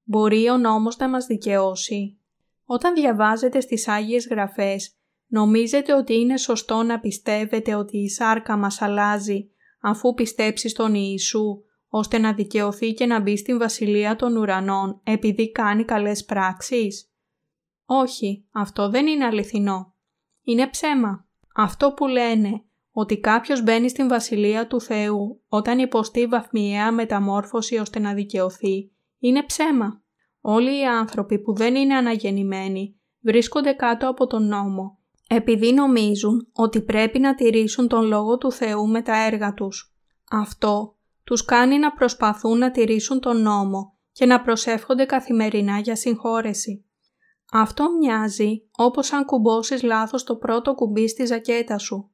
[0.04, 2.20] Μπορεί ο νόμος να μας δικαιώσει.
[2.66, 4.96] Όταν διαβάζετε στις Άγιες Γραφές,
[5.28, 9.50] νομίζετε ότι είναι σωστό να πιστεύετε ότι η σάρκα μας αλλάζει
[9.88, 11.64] αφού πιστέψει στον Ιησού,
[11.98, 17.12] ώστε να δικαιωθεί και να μπει στην Βασιλεία των Ουρανών επειδή κάνει καλές πράξεις.
[17.86, 19.96] Όχι, αυτό δεν είναι αληθινό.
[20.42, 21.28] Είναι ψέμα.
[21.56, 28.00] Αυτό που λένε ότι κάποιος μπαίνει στην Βασιλεία του Θεού όταν υποστεί βαθμιαία μεταμόρφωση ώστε
[28.00, 30.02] να δικαιωθεί, είναι ψέμα.
[30.42, 36.82] Όλοι οι άνθρωποι που δεν είναι αναγεννημένοι βρίσκονται κάτω από τον νόμο, επειδή νομίζουν ότι
[36.82, 39.96] πρέπει να τηρήσουν τον Λόγο του Θεού με τα έργα τους.
[40.30, 40.95] Αυτό
[41.26, 46.86] τους κάνει να προσπαθούν να τηρήσουν τον νόμο και να προσεύχονται καθημερινά για συγχώρεση.
[47.52, 52.12] Αυτό μοιάζει όπως αν κουμπώσεις λάθος το πρώτο κουμπί στη ζακέτα σου.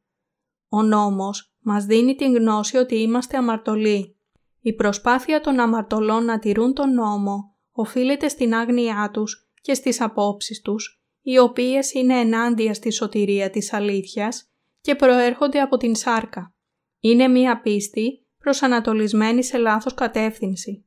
[0.69, 4.15] Ο νόμος μας δίνει την γνώση ότι είμαστε αμαρτωλοί.
[4.61, 10.61] Η προσπάθεια των αμαρτωλών να τηρούν τον νόμο οφείλεται στην άγνοιά τους και στις απόψεις
[10.61, 14.51] τους, οι οποίες είναι ενάντια στη σωτηρία της αλήθειας
[14.81, 16.53] και προέρχονται από την σάρκα.
[16.99, 20.85] Είναι μία πίστη προσανατολισμένη σε λάθος κατεύθυνση.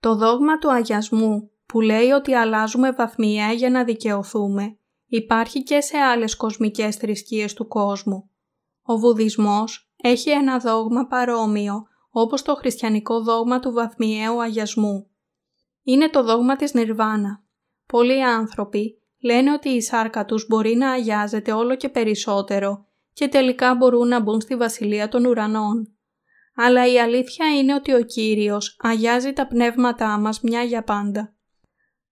[0.00, 5.96] Το δόγμα του αγιασμού που λέει ότι αλλάζουμε βαθμιαία για να δικαιωθούμε υπάρχει και σε
[5.96, 8.30] άλλες κοσμικές θρησκείες του κόσμου.
[8.82, 15.10] Ο Βουδισμός έχει ένα δόγμα παρόμοιο όπως το χριστιανικό δόγμα του βαθμιαίου αγιασμού.
[15.82, 17.44] Είναι το δόγμα της Νιρβάνα.
[17.86, 23.74] Πολλοί άνθρωποι λένε ότι η σάρκα τους μπορεί να αγιάζεται όλο και περισσότερο και τελικά
[23.74, 25.95] μπορούν να μπουν στη βασιλεία των ουρανών.
[26.58, 31.34] Αλλά η αλήθεια είναι ότι ο Κύριος αγιάζει τα πνεύματά μας μια για πάντα.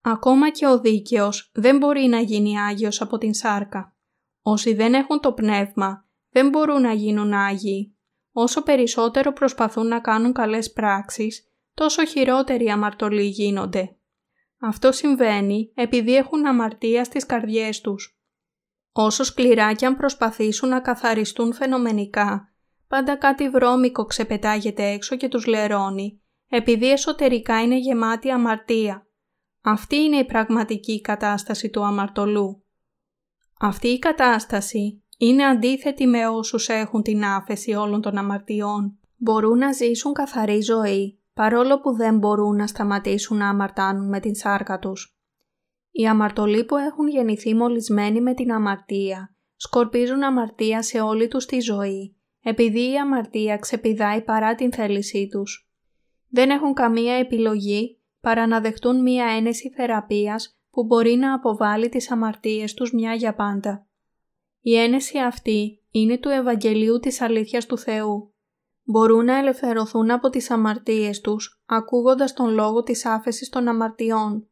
[0.01, 3.95] Ακόμα και ο δίκαιος δεν μπορεί να γίνει Άγιος από την σάρκα.
[4.41, 7.97] Όσοι δεν έχουν το πνεύμα δεν μπορούν να γίνουν Άγιοι.
[8.31, 13.95] Όσο περισσότερο προσπαθούν να κάνουν καλές πράξεις, τόσο χειρότεροι αμαρτωλοί γίνονται.
[14.59, 18.19] Αυτό συμβαίνει επειδή έχουν αμαρτία στις καρδιές τους.
[18.91, 22.54] Όσο σκληρά κι αν προσπαθήσουν να καθαριστούν φαινομενικά,
[22.95, 29.07] πάντα κάτι βρώμικο ξεπετάγεται έξω και τους λερώνει, επειδή εσωτερικά είναι γεμάτη αμαρτία.
[29.61, 32.65] Αυτή είναι η πραγματική κατάσταση του αμαρτωλού.
[33.59, 38.99] Αυτή η κατάσταση είναι αντίθετη με όσους έχουν την άφεση όλων των αμαρτιών.
[39.15, 44.35] Μπορούν να ζήσουν καθαρή ζωή, παρόλο που δεν μπορούν να σταματήσουν να αμαρτάνουν με την
[44.35, 45.17] σάρκα τους.
[45.91, 51.59] Οι αμαρτωλοί που έχουν γεννηθεί μολυσμένοι με την αμαρτία, σκορπίζουν αμαρτία σε όλη τους τη
[51.59, 52.15] ζωή,
[52.47, 55.69] επειδή η αμαρτία ξεπηδάει παρά την θέλησή τους.
[56.29, 62.11] Δεν έχουν καμία επιλογή παρά να δεχτούν μία ένεση θεραπείας που μπορεί να αποβάλει τις
[62.11, 63.87] αμαρτίες τους μια για πάντα.
[64.61, 68.33] Η ένεση αυτή είναι του Ευαγγελίου της αλήθειας του Θεού.
[68.83, 74.47] Μπορούν να ελευθερωθούν από τις αμαρτίες τους, ακούγοντας τον λόγο της άφεσης των αμαρτιών.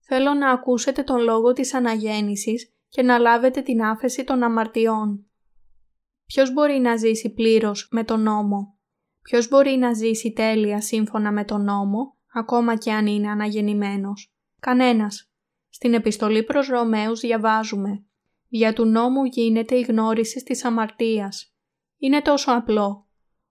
[0.00, 5.27] Θέλω να ακούσετε τον λόγο της αναγέννησης και να λάβετε την άφεση των αμαρτιών.
[6.32, 8.78] Ποιος μπορεί να ζήσει πλήρως με τον νόμο;
[9.22, 15.30] Ποιος μπορεί να ζήσει τέλεια σύμφωνα με τον νόμο, ακόμα και αν είναι αναγεννημένος; Κανένας.
[15.68, 18.04] Στην επιστολή προς Ρωμαίους διαβάζουμε
[18.48, 21.54] «Για του νόμου γίνεται η γνώριση της αμαρτίας».
[21.98, 23.06] Είναι τόσο απλό.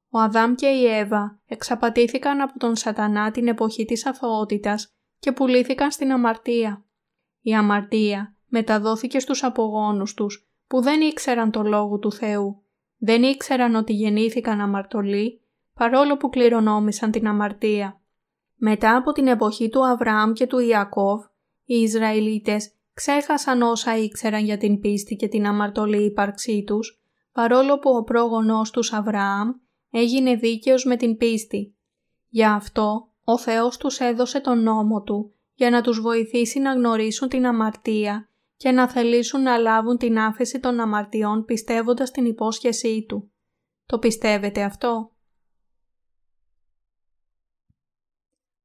[0.09, 5.91] Ο Αδάμ και η Εύα εξαπατήθηκαν από τον σατανά την εποχή της αθωότητας και πουλήθηκαν
[5.91, 6.85] στην αμαρτία.
[7.41, 12.61] Η αμαρτία μεταδόθηκε στους απογόνους τους που δεν ήξεραν το Λόγο του Θεού.
[12.97, 15.41] Δεν ήξεραν ότι γεννήθηκαν αμαρτωλοί
[15.73, 18.01] παρόλο που κληρονόμησαν την αμαρτία.
[18.55, 21.21] Μετά από την εποχή του Αβραάμ και του Ιακώβ,
[21.65, 27.89] οι Ισραηλίτες ξέχασαν όσα ήξεραν για την πίστη και την αμαρτωλή ύπαρξή τους, παρόλο που
[27.89, 29.49] ο πρόγονός τους Αβραάμ
[29.91, 31.75] έγινε δίκαιος με την πίστη.
[32.29, 37.29] Γι' αυτό ο Θεός τους έδωσε τον νόμο Του για να τους βοηθήσει να γνωρίσουν
[37.29, 43.31] την αμαρτία και να θελήσουν να λάβουν την άφεση των αμαρτιών πιστεύοντας την υπόσχεσή Του.
[43.85, 45.11] Το πιστεύετε αυτό;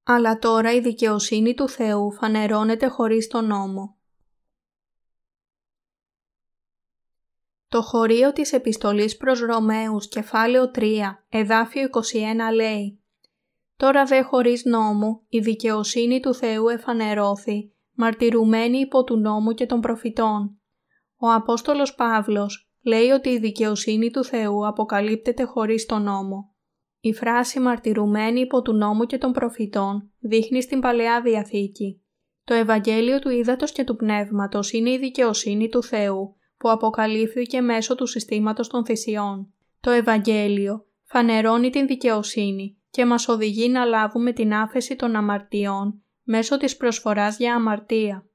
[0.03, 3.97] αλλά τώρα η δικαιοσύνη του Θεού φανερώνεται χωρίς τον νόμο.
[7.69, 13.03] Το χωρίο της επιστολής προς Ρωμαίους κεφάλαιο 3 εδάφιο 21 λέει
[13.77, 19.81] «Τώρα δε χωρίς νόμου η δικαιοσύνη του Θεού εφανερώθη μαρτυρουμένοι υπό του νόμου και των
[19.81, 20.61] προφητών.
[21.17, 26.55] Ο Απόστολος Παύλος λέει ότι η δικαιοσύνη του Θεού αποκαλύπτεται χωρίς τον νόμο.
[27.01, 32.03] Η φράση «μαρτυρουμένη υπό του νόμου και των προφητών» δείχνει στην Παλαιά Διαθήκη.
[32.45, 37.95] Το Ευαγγέλιο του Ήδατος και του Πνεύματος είναι η δικαιοσύνη του Θεού που αποκαλύφθηκε μέσω
[37.95, 39.53] του συστήματος των θυσιών.
[39.81, 46.57] Το Ευαγγέλιο φανερώνει την δικαιοσύνη και μας οδηγεί να λάβουμε την άφεση των αμαρτιών μέσω
[46.57, 48.27] της προσφοράς για αμαρτία.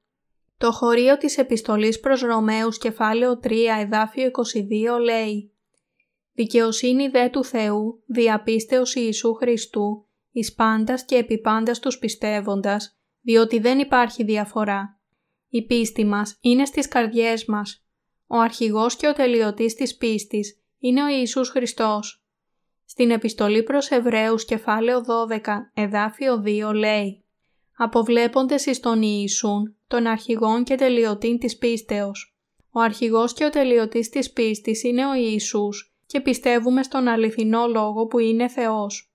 [0.58, 4.32] Το χωρίο της επιστολής προς Ρωμαίους κεφάλαιο 3 εδάφιο
[4.96, 5.52] 22 λέει
[6.34, 13.60] «Δικαιοσύνη δε του Θεού, διαπίστεως Ιησού Χριστού, εις πάντας και επί πάντας τους πιστεύοντας, διότι
[13.60, 15.00] δεν υπάρχει διαφορά.
[15.50, 17.86] Η πίστη μας είναι στις καρδιές μας.
[18.28, 22.26] Ο αρχηγός και ο τελειωτής της πίστης είναι ο Ιησούς Χριστός.
[22.86, 27.27] Στην επιστολή προς Εβραίους κεφάλαιο 12 εδάφιο 2 λέει
[27.78, 32.38] «Αποβλέποντες εις τον Ιησούν, τον αρχηγόν και τελειωτή της πίστεως».
[32.72, 38.06] Ο αρχηγός και ο τελειωτής της πίστης είναι ο Ιησούς και πιστεύουμε στον αληθινό λόγο
[38.06, 39.12] που είναι Θεός.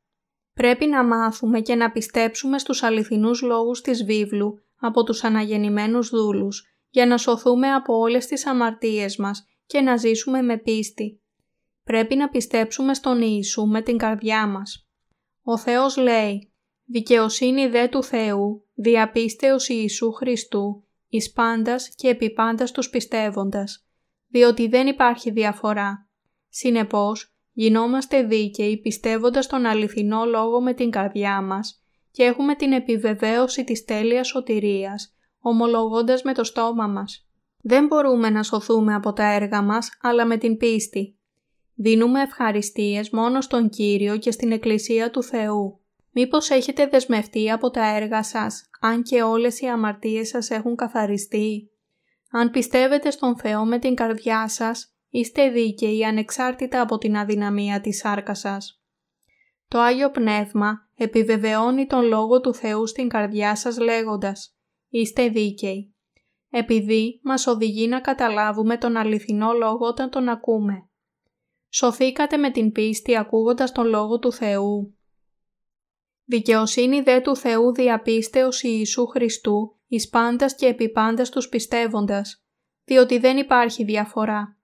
[0.54, 6.66] Πρέπει να μάθουμε και να πιστέψουμε στους αληθινούς λόγους της βίβλου από τους αναγεννημένους δούλους
[6.88, 11.22] για να σωθούμε από όλες τις αμαρτίες μας και να ζήσουμε με πίστη.
[11.84, 14.88] Πρέπει να πιστέψουμε στον Ιησού με την καρδιά μας.
[15.42, 16.51] Ο Θεός λέει
[16.84, 23.86] «Δικαιοσύνη δε του Θεού, διαπίστεως Ιησού Χριστού, εις πάντας και επί πάντας τους πιστεύοντας,
[24.28, 26.08] διότι δεν υπάρχει διαφορά.
[26.48, 33.64] Συνεπώς, γινόμαστε δίκαιοι πιστεύοντας τον αληθινό λόγο με την καρδιά μας και έχουμε την επιβεβαίωση
[33.64, 37.26] της τέλειας σωτηρίας, ομολογώντας με το στόμα μας.
[37.62, 41.16] Δεν μπορούμε να σωθούμε από τα έργα μας, αλλά με την πίστη.
[41.74, 45.80] Δίνουμε ευχαριστίες μόνο στον Κύριο και στην Εκκλησία του Θεού.
[46.12, 51.70] Μήπως έχετε δεσμευτεί από τα έργα σας, αν και όλες οι αμαρτίες σας έχουν καθαριστεί;
[52.30, 57.98] Αν πιστεύετε στον Θεό με την καρδιά σας, είστε δίκαιοι ανεξάρτητα από την αδυναμία της
[57.98, 58.82] σάρκας σας.
[59.68, 64.56] Το Άγιο Πνεύμα επιβεβαιώνει τον Λόγο του Θεού στην καρδιά σας λέγοντας
[64.88, 65.94] «Είστε δίκαιοι»
[66.54, 70.88] επειδή μας οδηγεί να καταλάβουμε τον αληθινό Λόγο όταν τον ακούμε.
[71.68, 74.96] Σωθήκατε με την πίστη ακούγοντας τον Λόγο του Θεού.
[76.24, 82.44] Δικαιοσύνη δε του Θεού διαπίστεως Ιησού Χριστού, εις πάντας και επί πάντας τους πιστεύοντας,
[82.84, 84.56] διότι δεν υπάρχει διαφορά.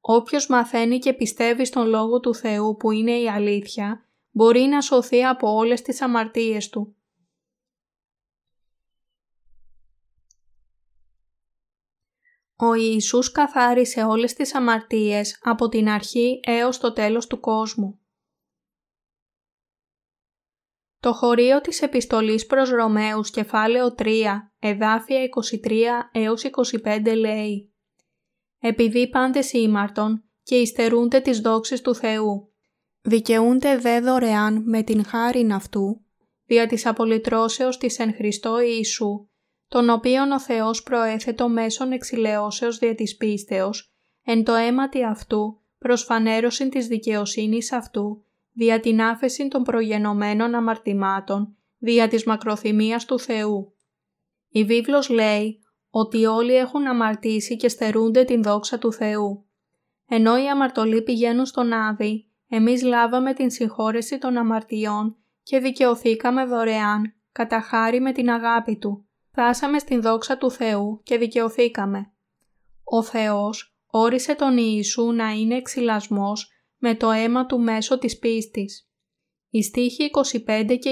[0.00, 5.24] Όποιος μαθαίνει και πιστεύει στον Λόγο του Θεού που είναι η αλήθεια, μπορεί να σωθεί
[5.24, 6.96] από όλες τις αμαρτίες του.
[12.56, 18.03] Ο Ιησούς καθάρισε όλες τις αμαρτίες από την αρχή έως το τέλος του κόσμου.
[21.04, 24.04] Το χωρίο της επιστολής προς Ρωμαίους κεφάλαιο 3,
[24.58, 25.70] εδάφια 23
[26.12, 26.44] έως
[26.84, 27.72] 25 λέει
[28.58, 32.52] «Επειδή πάντες ήμαρτον και υστερούνται τις δόξες του Θεού,
[33.00, 36.04] δικαιούνται δε δωρεάν με την χάριν αυτού,
[36.44, 39.28] δια της απολυτρώσεως της εν Χριστώ Ιησού,
[39.68, 43.94] τον οποίον ο Θεός προέθετο μέσον εξηλαιώσεως δια της πίστεως,
[44.24, 48.24] εν το αίματι αυτού προς φανέρωση της δικαιοσύνης αυτού,
[48.54, 53.74] δια την άφεση των προγενωμένων αμαρτημάτων, δια της μακροθυμίας του Θεού.
[54.48, 55.58] Η βίβλος λέει
[55.90, 59.44] ότι όλοι έχουν αμαρτήσει και στερούνται την δόξα του Θεού.
[60.08, 67.14] Ενώ οι αμαρτωλοί πηγαίνουν στον Άδη, εμείς λάβαμε την συγχώρεση των αμαρτιών και δικαιωθήκαμε δωρεάν,
[67.32, 69.06] κατά χάρη με την αγάπη Του.
[69.30, 72.12] Φτάσαμε στην δόξα του Θεού και δικαιωθήκαμε.
[72.84, 76.53] Ο Θεός όρισε τον Ιησού να είναι εξυλασμός
[76.86, 78.88] με το αίμα του μέσω της πίστης.
[79.50, 80.10] Οι στίχοι
[80.46, 80.90] 25 και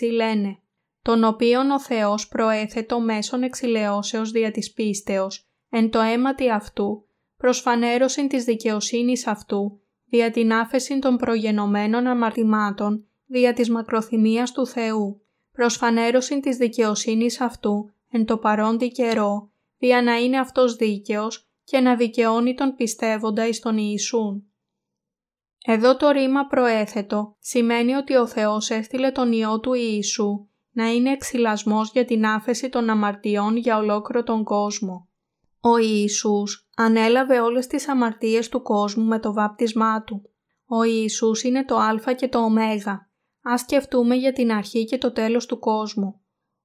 [0.00, 0.58] 26 λένε
[1.02, 7.06] «Τον οποίον ο Θεός προέθετο μέσον εξηλαιώσεως δια της πίστεως, εν το αίματι αυτού,
[7.36, 14.66] προς φανέρωση της δικαιοσύνης αυτού, δια την άφεση των προγενωμένων αμαρτημάτων, δια της μακροθυμίας του
[14.66, 21.48] Θεού, προς φανέρωση της δικαιοσύνης αυτού, εν το παρόντι καιρό, δια να είναι αυτός δίκαιος
[21.64, 24.48] και να δικαιώνει τον πιστεύοντα εις τον Ιησούν.
[25.66, 31.10] Εδώ το ρήμα προέθετο σημαίνει ότι ο Θεός έστειλε τον Υιό του Ιησού να είναι
[31.10, 35.08] εξυλασμός για την άφεση των αμαρτιών για ολόκληρο τον κόσμο.
[35.60, 40.30] Ο Ιησούς ανέλαβε όλες τις αμαρτίες του κόσμου με το βάπτισμά Του.
[40.66, 42.50] Ο Ιησούς είναι το Α και το Ω.
[43.42, 46.20] Ας σκεφτούμε για την αρχή και το τέλος του κόσμου.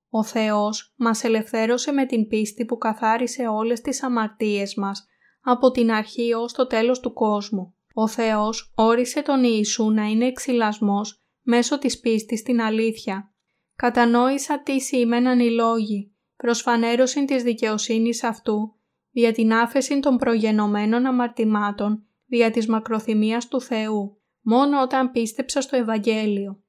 [0.09, 5.05] Ο Θεός μας ελευθέρωσε με την πίστη που καθάρισε όλες τις αμαρτίες μας
[5.41, 7.73] από την αρχή ως το τέλος του κόσμου.
[8.01, 13.33] Ο Θεός όρισε τον Ιησού να είναι εξυλασμός μέσω της πίστης στην αλήθεια.
[13.75, 16.13] Κατανόησα τι σήμαιναν οι λόγοι.
[16.35, 18.75] προς φανέρωση της δικαιοσύνης αυτού,
[19.11, 25.75] δια την άφεση των προγενωμένων αμαρτημάτων, δια της μακροθυμίας του Θεού, μόνο όταν πίστεψα στο
[25.75, 26.63] Ευαγγέλιο.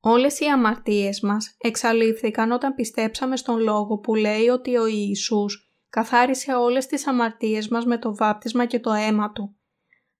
[0.00, 6.54] Όλες οι αμαρτίες μας εξαλείφθηκαν όταν πιστέψαμε στον λόγο που λέει ότι ο Ιησούς καθάρισε
[6.54, 9.54] όλες τις αμαρτίες μας με το βάπτισμα και το αίμα Του.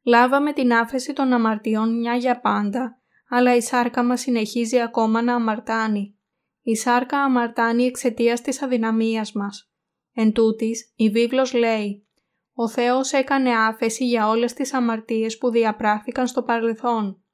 [0.04, 5.34] Λάβαμε την άφεση των αμαρτιών μια για πάντα, αλλά η σάρκα μας συνεχίζει ακόμα να
[5.34, 6.18] αμαρτάνει.
[6.62, 9.72] Η σάρκα αμαρτάνει εξαιτίας της αδυναμίας μας.
[10.12, 12.08] Εν τούτης, η βίβλος λέει
[12.54, 17.24] «Ο Θεός έκανε άφεση για όλες τις αμαρτίες που διαπράχθηκαν στο παρελθόν».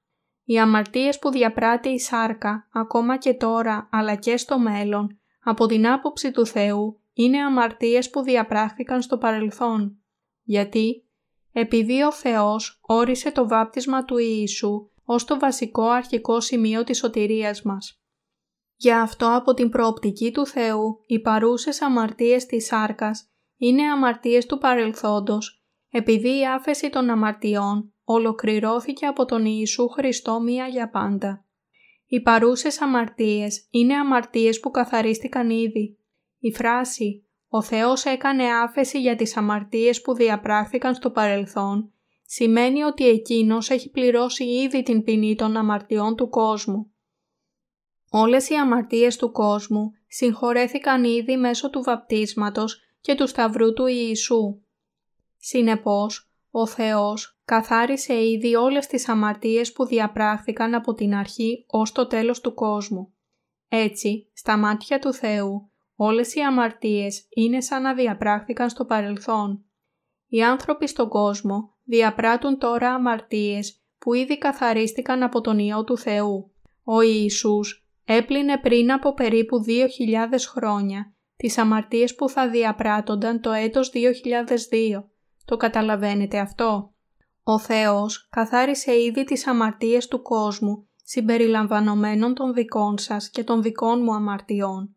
[0.44, 5.88] Οι αμαρτίες που διαπράττει η σάρκα, ακόμα και τώρα αλλά και στο μέλλον, από την
[5.88, 9.98] άποψη του Θεού, είναι αμαρτίες που διαπράχθηκαν στο παρελθόν.
[10.42, 11.05] Γιατί;
[11.58, 17.62] Επειδή ο Θεός όρισε το βάπτισμα του Ιησού ως το βασικό αρχικό σημείο της σωτηρίας
[17.62, 18.00] μας.
[18.76, 24.58] Γι' αυτό από την προοπτική του Θεού οι παρούσες αμαρτίες της σάρκας είναι αμαρτίες του
[24.58, 31.46] παρελθόντος, επειδή η άφεση των αμαρτιών ολοκληρώθηκε από τον Ιησού Χριστό μία για πάντα.
[32.06, 35.98] Οι παρούσες αμαρτίες είναι αμαρτίες που καθαρίστηκαν ήδη.
[36.38, 37.25] Η φράση
[37.56, 41.90] «Ο Θεός έκανε άφεση για τις αμαρτίες που διαπράχθηκαν στο παρελθόν»
[42.26, 46.90] σημαίνει ότι Εκείνος έχει πληρώσει ήδη την ποινή των αμαρτιών του κόσμου.
[48.10, 54.60] Όλες οι αμαρτίες του κόσμου συγχωρέθηκαν ήδη μέσω του βαπτίσματος και του Σταυρού του Ιησού.
[55.36, 62.06] Συνεπώς, ο Θεός καθάρισε ήδη όλες τις αμαρτίες που διαπράχθηκαν από την αρχή ως το
[62.06, 63.12] τέλος του κόσμου.
[63.68, 69.64] Έτσι, στα μάτια του Θεού, όλες οι αμαρτίες είναι σαν να διαπράχθηκαν στο παρελθόν.
[70.26, 76.52] Οι άνθρωποι στον κόσμο διαπράττουν τώρα αμαρτίες που ήδη καθαρίστηκαν από τον Υιό του Θεού.
[76.84, 79.78] Ο Ιησούς έπλυνε πριν από περίπου 2.000
[80.48, 85.04] χρόνια τις αμαρτίες που θα διαπράττονταν το έτος 2002.
[85.44, 86.94] Το καταλαβαίνετε αυτό;
[87.42, 94.02] Ο Θεός καθάρισε ήδη τις αμαρτίες του κόσμου συμπεριλαμβανομένων των δικών σας και των δικών
[94.02, 94.95] μου αμαρτιών.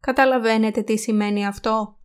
[0.00, 1.98] Καταλαβαίνετε τι σημαίνει αυτό;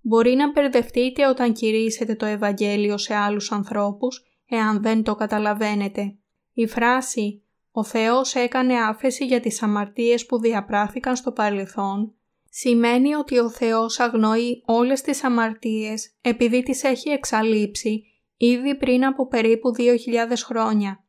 [0.00, 6.16] Μπορεί να μπερδευτείτε όταν κηρύσετε το Ευαγγέλιο σε άλλους ανθρώπους, εάν δεν το καταλαβαίνετε.
[6.52, 12.12] Η φράση «Ο Θεός έκανε άφεση για τις αμαρτίες που διαπράχθηκαν στο παρελθόν»
[12.50, 18.04] σημαίνει ότι ο Θεός αγνοεί όλες τις αμαρτίες επειδή τις έχει εξαλείψει
[18.36, 19.84] ήδη πριν από περίπου 2.000
[20.44, 21.04] χρόνια.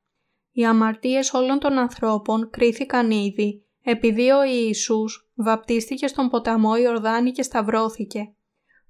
[0.51, 7.44] Οι αμαρτίες όλων των ανθρώπων κρίθηκαν ήδη επειδή ο Ιησούς βαπτίστηκε στον ποταμό Ιορδάνη και
[7.44, 8.34] σταυρώθηκε.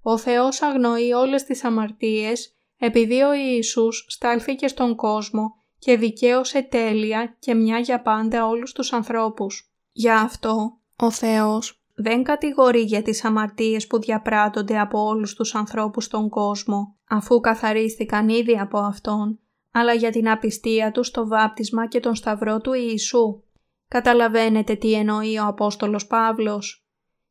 [0.02, 7.36] Ο Θεός αγνοεί όλες τις αμαρτίες επειδή ο Ιησούς στάλθηκε στον κόσμο και δικαίωσε τέλεια
[7.39, 9.72] και μια για πάντα όλους τους ανθρώπους.
[9.91, 16.04] Γι' αυτό ο Θεός δεν κατηγορεί για τις αμαρτίες που διαπράττονται από όλους τους ανθρώπους
[16.04, 19.39] στον κόσμο, αφού καθαρίστηκαν ήδη από Αυτόν,
[19.72, 23.43] αλλά για την απιστία του στο βάπτισμα και τον σταυρό του Ιησού.
[23.89, 26.87] Καταλαβαίνετε τι εννοεί ο Απόστολος Παύλος.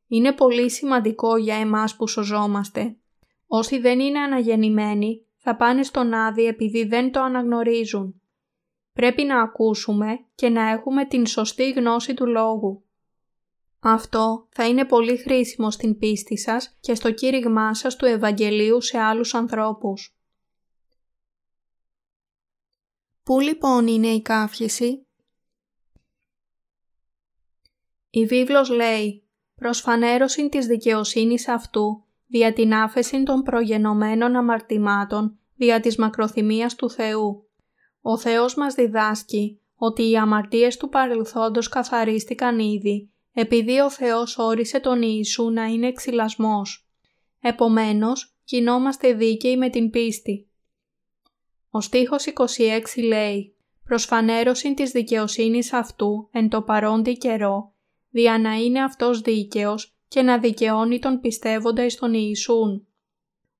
[0.06, 2.96] Είναι πολύ σημαντικό για εμάς που σωζόμαστε.
[3.46, 8.20] Όσοι δεν είναι αναγεννημένοι θα πάνε στον Άδη επειδή δεν το αναγνωρίζουν.
[8.92, 12.84] Πρέπει να ακούσουμε και να έχουμε την σωστή γνώση του Λόγου.
[13.80, 18.98] Αυτό θα είναι πολύ χρήσιμο στην πίστη σας και στο κήρυγμά σας του Ευαγγελίου σε
[18.98, 20.16] άλλους ανθρώπους.
[23.22, 25.07] Πού λοιπόν είναι η κάφηση;
[28.11, 29.22] Η βίβλος λέει
[29.54, 36.90] προς φανέρωση της δικαιοσύνης αυτού, δια την άφεση των προγενωμένων αμαρτημάτων, δια της μακροθυμίας του
[36.90, 37.48] Θεού.
[38.00, 44.80] Ο Θεός μας διδάσκει ότι οι αμαρτίες του παρελθόντος καθαρίστηκαν ήδη, επειδή ο Θεός όρισε
[44.80, 46.88] τον Ιησού να είναι εξυλασμός.
[47.40, 50.48] Επομένως, κινόμαστε δίκαιοι με την πίστη.
[51.70, 53.54] Ο στίχος 26 λέει
[53.84, 57.72] «Προς φανέρωση της δικαιοσύνης αυτού εν το παρόντι καιρό,
[58.19, 62.87] δια να είναι αυτός δίκαιος και να δικαιώνει τον πιστεύοντα εις τον Ιησούν.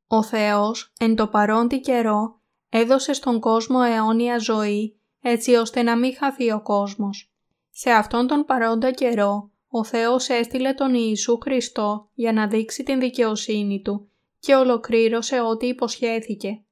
[0.07, 6.17] Ο Θεός εν το παρόντι καιρό έδωσε στον κόσμο αιώνια ζωή έτσι ώστε να μην
[6.17, 7.33] χαθεί ο κόσμος.
[7.71, 13.01] Σε αυτόν τον παρόντα καιρό ο Θεός έστειλε τον Ιησού Χριστό για να δείξει την
[13.01, 16.63] δικαιοσύνη Του και ολοκλήρωσε ό,τι υποσχέθηκε.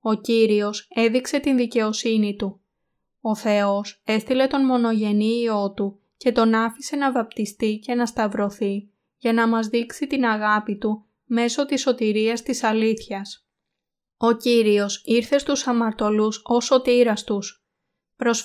[0.00, 2.60] Ο Κύριος έδειξε την δικαιοσύνη Του.
[3.20, 8.90] Ο Θεός έστειλε τον μονογενή Υιό Του και τον άφησε να βαπτιστεί και να σταυρωθεί
[9.16, 13.46] για να μας δείξει την αγάπη Του μέσω της σωτηρίας της αλήθειας.
[14.16, 17.62] Ο Κύριος ήρθε στους αμαρτωλούς ως σωτήρας τους.
[18.16, 18.44] Προς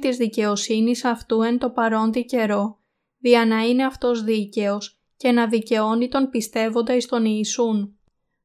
[0.00, 2.80] της δικαιοσύνης αυτού εν το παρόντι καιρό,
[3.18, 7.98] δια να είναι αυτός δίκαιος και να δικαιώνει τον πιστεύοντα εις τον Ιησούν.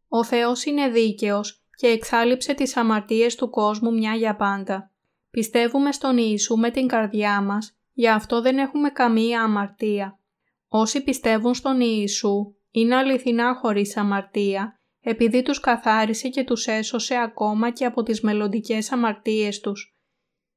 [0.08, 4.92] Ο Θεός είναι δίκαιος και εξάλληψε τις αμαρτίες του κόσμου μια για πάντα.
[5.32, 10.20] Πιστεύουμε στον Ιησού με την καρδιά μας, γι' αυτό δεν έχουμε καμία αμαρτία.
[10.68, 17.72] Όσοι πιστεύουν στον Ιησού είναι αληθινά χωρίς αμαρτία, επειδή τους καθάρισε και τους έσωσε ακόμα
[17.72, 19.96] και από τις μελλοντικές αμαρτίες τους.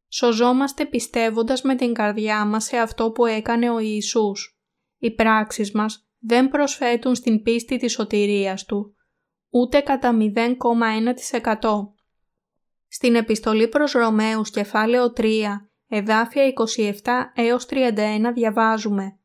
[0.09, 4.59] Σωζόμαστε πιστεύοντας με την καρδιά μας σε αυτό που έκανε ο Ιησούς.
[4.99, 8.97] Οι πράξεις μας δεν προσφέτουν στην πίστη της σωτηρίας Του,
[9.51, 11.95] ούτε κατά 0,1%.
[12.89, 17.01] Στην επιστολή προς Ρωμαίους κεφάλαιο 3, εδάφια 27
[17.35, 19.18] έως 31 διαβάζουμε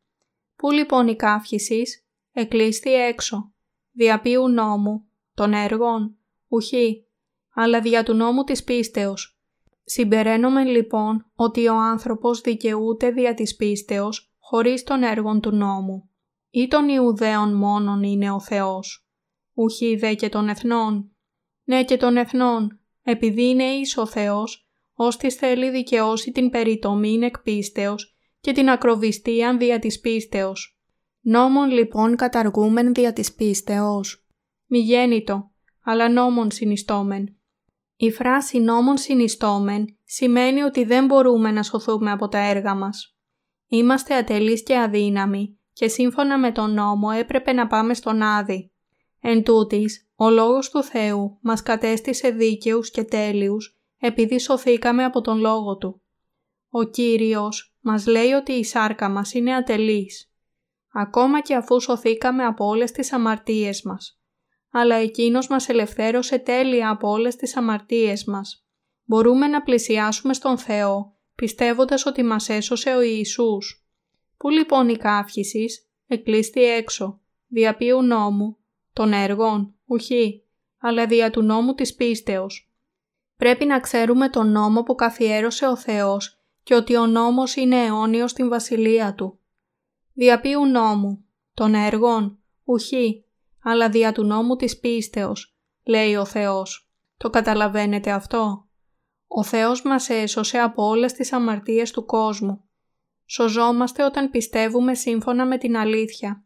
[0.55, 3.53] «Πού λοιπόν η καύχησης, εκλείστη έξω,
[3.91, 5.03] δια ποιου νόμου,
[5.34, 7.05] των έργων, ουχή,
[7.53, 9.39] αλλά δια του νόμου της πίστεως.
[9.84, 16.10] Συμπεραίνομαι λοιπόν ότι ο άνθρωπος δικαιούται δια της πίστεως χωρίς των έργων του νόμου.
[16.49, 19.07] Ή των Ιουδαίων μόνον είναι ο Θεός.
[19.53, 21.12] Ουχή δε και των εθνών.
[21.64, 24.68] Ναι και των εθνών, επειδή είναι εις ο Θεός,
[25.02, 30.80] ώστις θέλει δικαιώσει την περιτομήν εκ πίστεως και την ακροβιστίαν δια της πίστεως.
[31.22, 34.26] Νόμον λοιπόν καταργούμεν δια της πίστεως.
[34.66, 35.52] Μη γέννητο,
[35.84, 37.38] αλλά νόμον συνιστόμεν.
[37.95, 43.18] Η φράση νόμον συνιστόμεν σημαίνει ότι δεν μπορούμε να σωθούμε από τα έργα μας.
[43.68, 48.72] Είμαστε ατελείς και αδύναμοι και σύμφωνα με τον νόμο έπρεπε να πάμε στον Άδη.
[49.22, 55.39] Εν τούτης, ο Λόγος του Θεού μας κατέστησε δίκαιους και τέλειους επειδή σωθήκαμε από τον
[55.39, 56.02] Λόγο Του.
[56.70, 60.32] Ο Κύριος μας λέει ότι η σάρκα μας είναι ατελής,
[60.93, 64.20] ακόμα και αφού σωθήκαμε από όλες τις αμαρτίες μας.
[64.72, 68.66] Αλλά Εκείνος μας ελευθέρωσε τέλεια από όλες τις αμαρτίες μας.
[69.06, 73.88] Μπορούμε να πλησιάσουμε στον Θεό, πιστεύοντας ότι μας έσωσε ο Ιησούς.
[74.38, 78.58] Πού λοιπόν η καύχησης, εκλείστη έξω, δια ποιου νόμου,
[78.93, 80.43] των έργων, ουχή,
[80.80, 82.68] αλλά δια του νόμου της πίστεως.
[83.39, 88.31] Πρέπει να ξέρουμε τον νόμο που καθιέρωσε ο Θεός και ότι ο νόμος είναι αιώνιος
[88.31, 89.39] στην βασιλεία Του.
[90.13, 93.25] Δια ποιου νόμου, των έργων, ουχή,
[93.63, 96.89] αλλά δια του νόμου της πίστεως, λέει ο Θεός.
[97.17, 98.67] Το καταλαβαίνετε αυτό;
[99.27, 102.63] Ο Θεός μας έσωσε από όλες τις αμαρτίες του κόσμου.
[103.25, 106.43] Σωζόμαστε όταν πιστεύουμε σύμφωνα με την αλήθεια.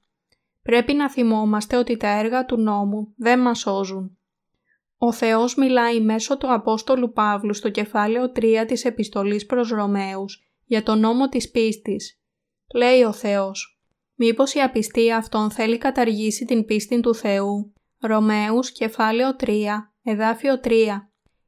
[0.61, 4.17] Πρέπει να θυμόμαστε ότι τα έργα του νόμου δεν μας σώζουν.
[5.05, 10.83] Ο Θεός μιλάει μέσω του Απόστολου Παύλου στο κεφάλαιο 3 της επιστολής προς Ρωμαίους για
[10.83, 12.21] τον νόμο της πίστης.
[12.73, 13.81] Λέει ο Θεός
[14.15, 19.65] «Μήπως η απιστία αυτών θέλει καταργήσει την πίστη του Θεού» Ρωμαίους κεφάλαιο 3,
[20.03, 20.69] εδάφιο 3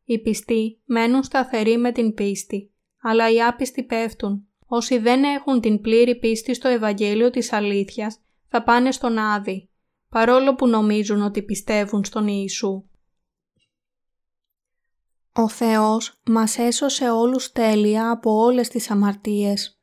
[0.04, 4.48] Οι πιστοί μένουν σταθεροί με την πίστη, αλλά οι άπιστοι πέφτουν.
[4.66, 9.70] Όσοι δεν έχουν την πλήρη πίστη στο Ευαγγέλιο της αλήθειας θα πάνε στον Άδη,
[10.10, 12.86] παρόλο που νομίζουν ότι πιστεύουν στον Ιησού.
[15.38, 19.80] Ο Θεός μας έσωσε όλους τέλεια από όλες τις αμαρτίες.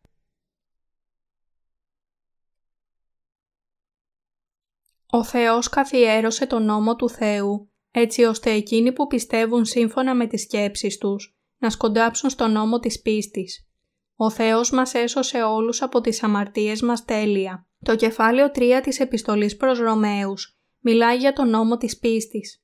[5.07, 10.43] Ο Θεός καθιέρωσε τον νόμο του Θεού, έτσι ώστε εκείνοι που πιστεύουν σύμφωνα με τις
[10.43, 13.69] σκέψεις τους, να σκοντάψουν στον νόμο της πίστης.
[14.17, 17.67] Ο Θεός μας έσωσε όλους από τις αμαρτίες μας τέλεια.
[17.79, 22.62] Το κεφάλαιο 3 της επιστολής προς Ρωμαίους μιλάει για τον νόμο της πίστης.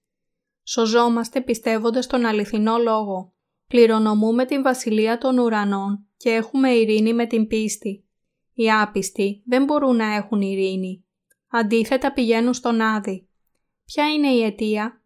[0.71, 3.33] Σωζόμαστε πιστεύοντας τον αληθινό λόγο.
[3.67, 8.05] Πληρονομούμε την βασιλεία των ουρανών και έχουμε ειρήνη με την πίστη.
[8.55, 11.05] Οι άπιστοι δεν μπορούν να έχουν ειρήνη.
[11.51, 13.29] Αντίθετα πηγαίνουν στον Άδη.
[13.85, 15.03] Ποια είναι η αιτία;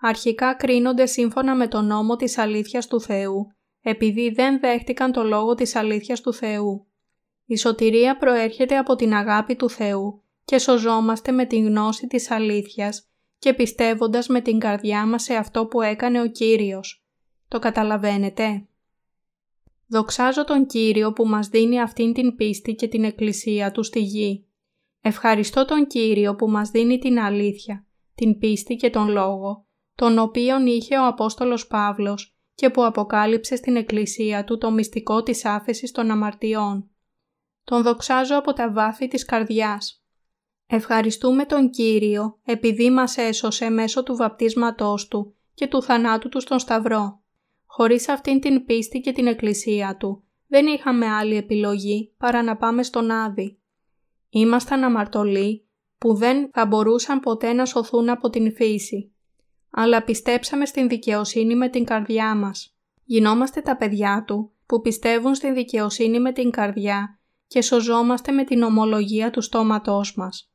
[0.00, 5.54] Αρχικά κρίνονται σύμφωνα με τον νόμο της αλήθειας του Θεού, επειδή δεν δέχτηκαν το λόγο
[5.54, 6.86] της αλήθειας του Θεού.
[7.44, 13.11] Η σωτηρία προέρχεται από την αγάπη του Θεού και σωζόμαστε με την γνώση της αλήθειας
[13.42, 17.06] και πιστεύοντας με την καρδιά μας σε αυτό που έκανε ο Κύριος.
[17.48, 18.66] Το καταλαβαίνετε;
[19.86, 24.46] Δοξάζω τον Κύριο που μας δίνει αυτήν την πίστη και την εκκλησία Του στη γη.
[25.00, 30.66] Ευχαριστώ τον Κύριο που μας δίνει την αλήθεια, την πίστη και τον λόγο, τον οποίον
[30.66, 36.10] είχε ο Απόστολος Παύλος και που αποκάλυψε στην εκκλησία του το μυστικό της άφεσης των
[36.10, 36.90] αμαρτιών.
[37.64, 40.01] Τον δοξάζω από τα βάθη της καρδιάς.
[40.74, 46.58] Ευχαριστούμε τον Κύριο επειδή μας έσωσε μέσω του βαπτίσματός Του και του θανάτου Του στον
[46.58, 47.22] Σταυρό.
[47.66, 52.82] Χωρίς αυτήν την πίστη και την εκκλησία Του, δεν είχαμε άλλη επιλογή παρά να πάμε
[52.82, 53.58] στον Άδη.
[54.28, 55.66] Ήμασταν αμαρτωλοί
[55.98, 59.12] που δεν θα μπορούσαν ποτέ να σωθούν από την φύση.
[59.70, 62.76] Αλλά πιστέψαμε στην δικαιοσύνη με την καρδιά μας.
[63.04, 68.62] Γινόμαστε τα παιδιά Του που πιστεύουν στην δικαιοσύνη με την καρδιά και σωζόμαστε με την
[68.62, 70.51] ομολογία του στόματός μας.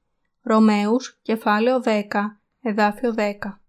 [0.47, 3.61] Ρωμαίους, κεφάλαιο 10, εδάφιο 10